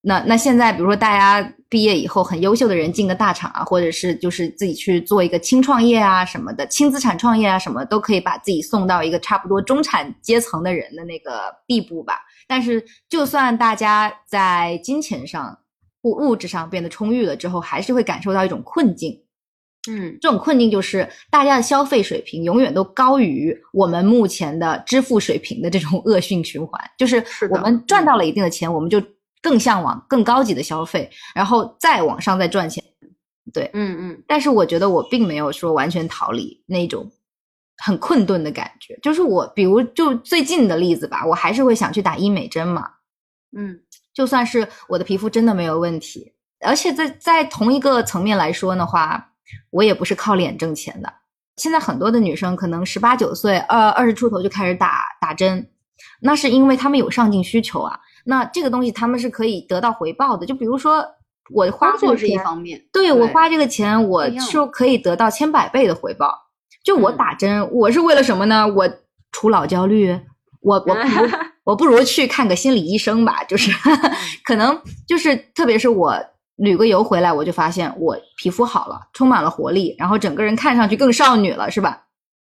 [0.01, 12.21] 那那现在比如说大家毕业以后很优秀的人进个大厂啊，或者是就是自己去做一个轻创业啊什么的，轻资产创业啊什么，都可以把自己送到一个差不多中产阶层的人的那个地步吧。
[12.47, 15.59] 但是，就算大家在金钱上、
[16.03, 19.19] 物物质上变得充裕了之后，还是会感受到一种困境。
[19.89, 26.81] 嗯，这种困境就是大家的消费水平永远都高于我们目前的支付水平的这种恶性循环。
[26.97, 29.01] 就是我们赚到了一定的钱，我们就
[29.41, 32.83] 更向往更高级的消费，然后再往上再赚钱。
[33.53, 34.23] 对，嗯嗯。
[34.27, 37.11] 但是我觉得我并没有说完全逃离那种。
[37.77, 42.89] 很困顿的感觉，就是我，比如就最近的例子吧，我还是会想去打医美针嘛。
[43.53, 43.81] 嗯，
[44.13, 46.31] 就算是我的皮肤真的没有问题，
[46.65, 49.33] 而且在在同一个层面来说的话，
[49.71, 51.11] 我也不是靠脸挣钱的。
[51.57, 55.69] 现在很多的女生可能十八九岁，呃，二十出头就开始打打针，
[56.21, 57.99] 那是因为她们有上进需求啊。
[58.25, 61.05] 那这个东西她们是可以得到回报的，就比如说
[61.53, 66.33] 我花这个钱，方面，对我花这个钱，我不一样是可以得到千百倍的回报。
[66.83, 68.67] 就我嗯打针，我是为了什么呢？
[68.67, 68.89] 我
[69.31, 70.19] 除老焦虑，
[70.61, 71.29] 我我不如
[71.63, 73.43] 我不如去看个心理医生吧。
[73.45, 73.71] 就是
[74.43, 76.19] 可能就是特别是我
[76.57, 82.01] 旅个游回来，我就发现我皮肤好了，充满了活力，然后整个人看上去更少女了，是吧？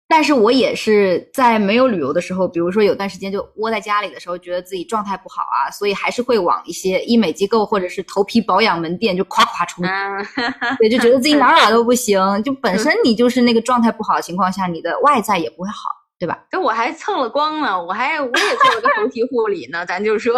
[0.08, 10.26] 但是我也是在没有旅游的时候，比如说有段时间就窝在家里的时候，觉得自己状态不好啊，所以还是会往一些医美机构或者是头皮保养门店就夸夸冲嗯，
[10.80, 15.88] 对，就觉得自己哪哪都不行，就本身你就是那个状态不好的情况下，你的外在也不会好，
[16.18, 16.44] 对吧？
[16.50, 20.36] 这我还蹭了光呢，我还我也做了个头皮护理呢，咱就说，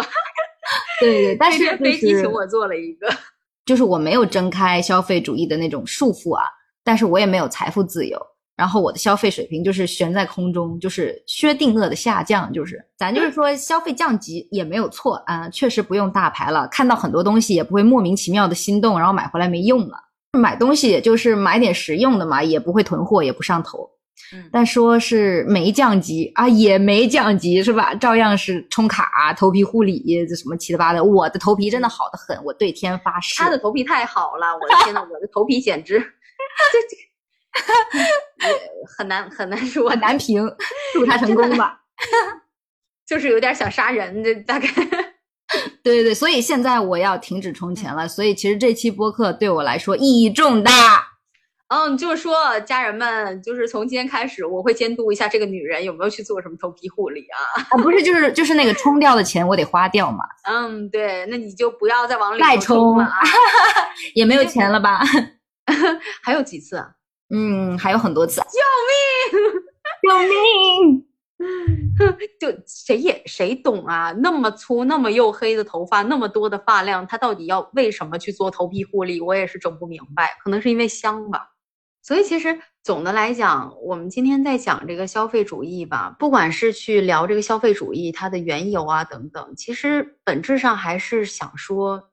[0.99, 3.09] 对对，但是飞机请我做了一个，
[3.65, 6.43] 就是我没有挣开消费主义的那种束缚啊，
[6.83, 8.19] 但是我也没有财富自由，
[8.57, 19.97] 然后我的消费水平就是悬在空中，就是薛定谔的下降，就是咱就是说消费降级也没有错啊，确实不用大牌了，看到很多东西也不会莫名其妙的心动，然后买回来没用了。
[20.37, 23.87] 买东西也就是买点实用的嘛，也不会囤货，也不上头。
[24.33, 27.93] 嗯但说是没降级啊，也没降级是吧？
[27.95, 31.03] 照样是充卡、头皮护理这什么七七八的。
[31.03, 33.41] 我的头皮真的好的很，我对天发誓。
[33.41, 36.97] 他的头皮太好了，我的天呐，我的头皮简直，这这
[38.49, 38.59] 也
[38.97, 40.49] 很难很难说，很难评，
[40.93, 41.81] 祝他成功吧。
[43.05, 44.67] 就是有点想杀人，这大概。
[45.83, 48.07] 对对对，所以现在我要停止充钱了。
[48.07, 51.02] 所以其实这期播客对我来说意义重大。
[51.73, 57.63] 嗯，就是说，家人们，就是从今天开始，我会监督一下这个女人有没有去做什么头皮护理啊。
[57.71, 63.17] 啊，不是，就是就是那个冲掉的钱我得花掉嘛，嗯，对，那你就不要再往里头再充了啊。
[64.13, 65.01] 也没有钱了吧？
[66.21, 66.91] 还有几次啊？
[67.33, 68.39] 嗯，还有很多次。
[68.41, 68.45] 救
[69.31, 69.41] 命！
[70.03, 71.05] 救命！
[72.39, 74.11] 就谁也谁懂啊？
[74.19, 79.19] 那么粗、那么黝黑的头发，那么多的发量，他到底要为什么去做头皮护理？
[79.19, 80.37] 我也是整不明白。
[80.43, 81.49] 可能是因为香吧。
[82.03, 92.09] 所以其实总的来讲，我们今天在讲这个消费主义吧，不管是去聊这个消费主义它的缘由啊等等，其实本质上还是想说，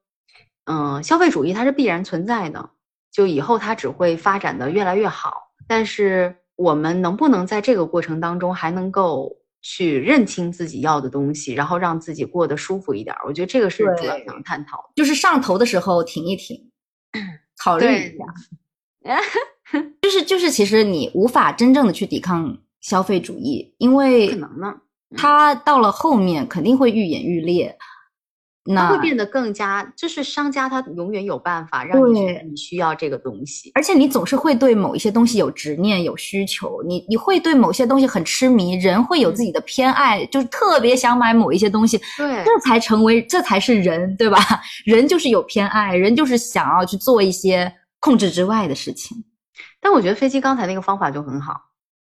[0.66, 2.70] 嗯，消费主义它是必然存在的，
[3.10, 5.34] 就以后它只会发展的越来越好。
[5.66, 13.26] 但是我们能不能在这个过程当中还能够去认清自己要的东西，然后让自己过得舒服一点儿？
[13.26, 14.92] 我觉得这个是主要想探讨的。
[14.94, 16.70] 就是上头的时候停一停，
[17.64, 18.24] 考虑一下。
[20.02, 24.74] 就 是就是，其实你无法真正的去抵抗消费主义，因不为可能呢，
[25.16, 27.76] 它到了后面肯定会愈演愈烈。
[28.66, 33.72] 它那会变得更加，就是商家他永远有办法让你觉得你需要这个东西。
[33.74, 44.38] 而且你总是会对某一些东西有执念、有需求，你你会对某些东西很痴迷，人会有自己的偏爱，就是特别想买某一些东西，对这才成为这才是人，对吧？
[44.84, 49.16] 人就是有偏爱，人就是想要去做一些控制之外的事情。
[49.80, 51.60] 但我觉得飞机刚才那个方法就很好，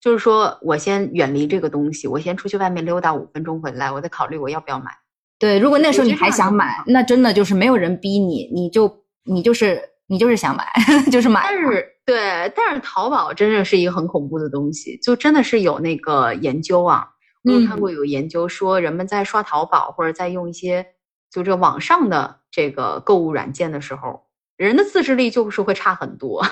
[0.00, 4.90] 就是说我先远离这个东西，我先出去外面溜达五分钟回来，我再考虑我要不要买。
[5.38, 10.66] 对，如果那时候你还想买那真的就是没有人逼你，你就你就是你就是想买，
[11.10, 11.40] 就是买。
[11.44, 17.08] 但是对，但是淘宝真的是一个很恐怖的东西，就真的是有那个研究啊，
[17.44, 20.84] 我有看嗯过有研究说，人们在刷淘宝或者在用一些
[21.30, 24.24] 就这网上的这个购物软件的时候，
[24.56, 26.44] 人的自制力就是会差很多。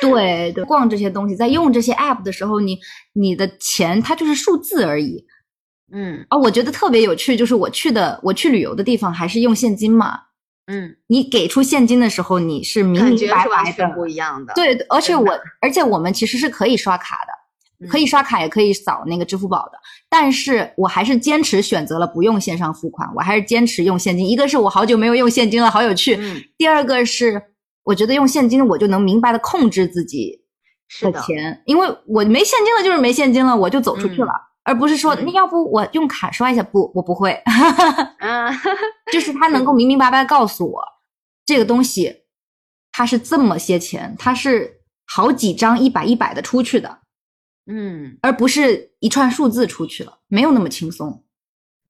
[0.00, 2.78] 对对，逛这些东西，在用这些 app 的时候，你
[3.14, 5.24] 你的钱它就是数字而已。
[5.92, 10.20] 嗯啊，我觉得特别有趣，就是我去的我去旅游的地方还是用现金嘛。
[10.70, 13.88] 嗯，你给出现金的时候，你是明感觉明白白的。
[13.94, 14.52] 不一样的。
[14.52, 19.78] 对，而且我而且我们其实是可以刷卡的，可以嗯刷卡也可以扫那个支付宝的，
[20.10, 24.28] 但是我还是坚持选择了不用线上付款，我还是坚持用现金。
[24.28, 27.42] 一个是我好久没有用现金了，好有趣；嗯，第二个是
[27.88, 30.44] 我觉得用现金我就能明白的控制自己
[30.88, 34.32] 是的，的钱，因为我没现金了就是没现金了，我就走出去嗯了，
[34.62, 37.32] 而不是说嗯那要不我用卡刷一下，不，我不会，
[38.20, 38.52] 嗯，
[39.10, 40.82] 就是他能够明明白白地告诉我
[41.46, 42.24] 这个东西
[42.92, 46.98] 它是这么些钱，它是好几张一百一百的出去的。
[47.70, 51.24] 嗯，而不是一串数字出去了，没有那么轻松。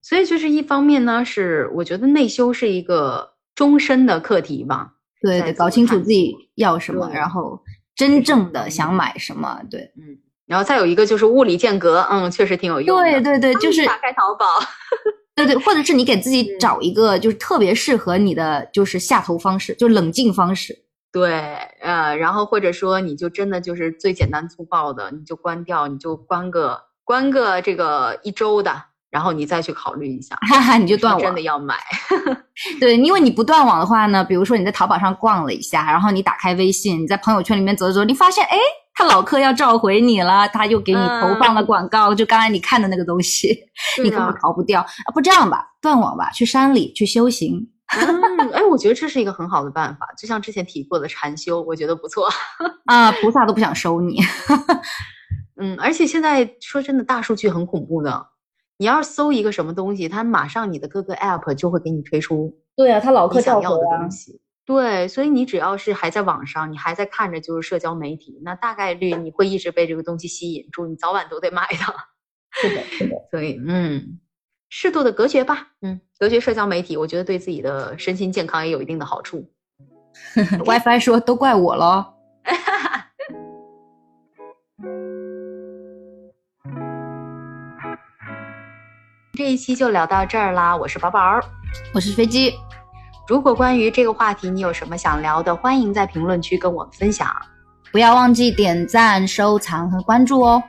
[0.01, 4.95] 所以就是一方面呢，是我觉得内修是一个终身的课题吧。
[5.21, 7.61] 对搞清楚自己要什么，然后
[7.95, 9.61] 真正的想买什么。
[9.71, 13.05] 对，嗯，然后再有一个就是物理间隔，嗯，确实挺有用的。
[13.05, 14.47] 对对对，就是打开淘宝，
[15.35, 20.85] 对对，或者是你给自己嗯找一个就是特别适合你的就是下头方式，就冷静方式。
[21.11, 21.33] 对，
[21.81, 31.23] 呃，然后或者说你就真的就是最简单粗暴的，你就关掉，你就关个关个这个一周的，然后你再去考虑一下，哈哈，你就断网。
[31.23, 31.75] 真的要买，
[32.81, 38.59] 对，因为你不断网的话呢，比如说你在淘宝上逛了一下，然后你打开微信，你在朋友圈里面走走，你发现哎，
[38.95, 43.57] 他老客要召回你了，他又给你投放了广告，就刚才你看的那个东西，
[44.03, 45.09] 你根本逃不掉啊！
[45.15, 47.71] 不这样吧，断网吧，去山里去修行。
[47.91, 52.29] 嗯，哎，我觉得这是一个很好的办法，就像之前提过的禅修，我觉得不错
[52.85, 54.21] 啊，菩萨都不想收你。
[55.61, 58.27] 嗯，而且现在说真的，大数据很恐怖的，
[58.79, 62.57] 你要是搜一个什么东西，它马上你的各个 app 就会给你推出。
[62.75, 64.41] 对啊，它老客想要的东西。
[64.65, 71.77] 对，所以你只要是还在网上，你还在看着就是社交媒体，那大概率你会一直被这个东西吸引住，你早晚都得买的。
[72.53, 73.17] 是的，是的。
[73.31, 74.19] 所以，嗯。
[74.71, 79.51] 适度的隔绝吧，嗯，隔绝社交媒体，我觉得对自己的身心健康也有一定的好处。
[80.67, 82.05] WiFi 说都怪我喽。
[89.39, 91.39] 这一期就聊到这儿啦，我是宝宝，
[91.95, 92.53] 我是飞机。
[93.29, 97.31] 如果关于这个话题你有什么想聊的，欢迎在评论区跟我们分享，
[97.93, 100.61] 不要忘记点赞、收藏和关注哦。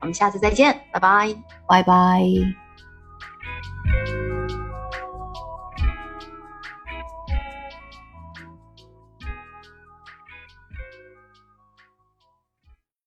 [0.00, 1.34] 我们下次再见，拜拜，
[1.66, 2.22] 拜拜。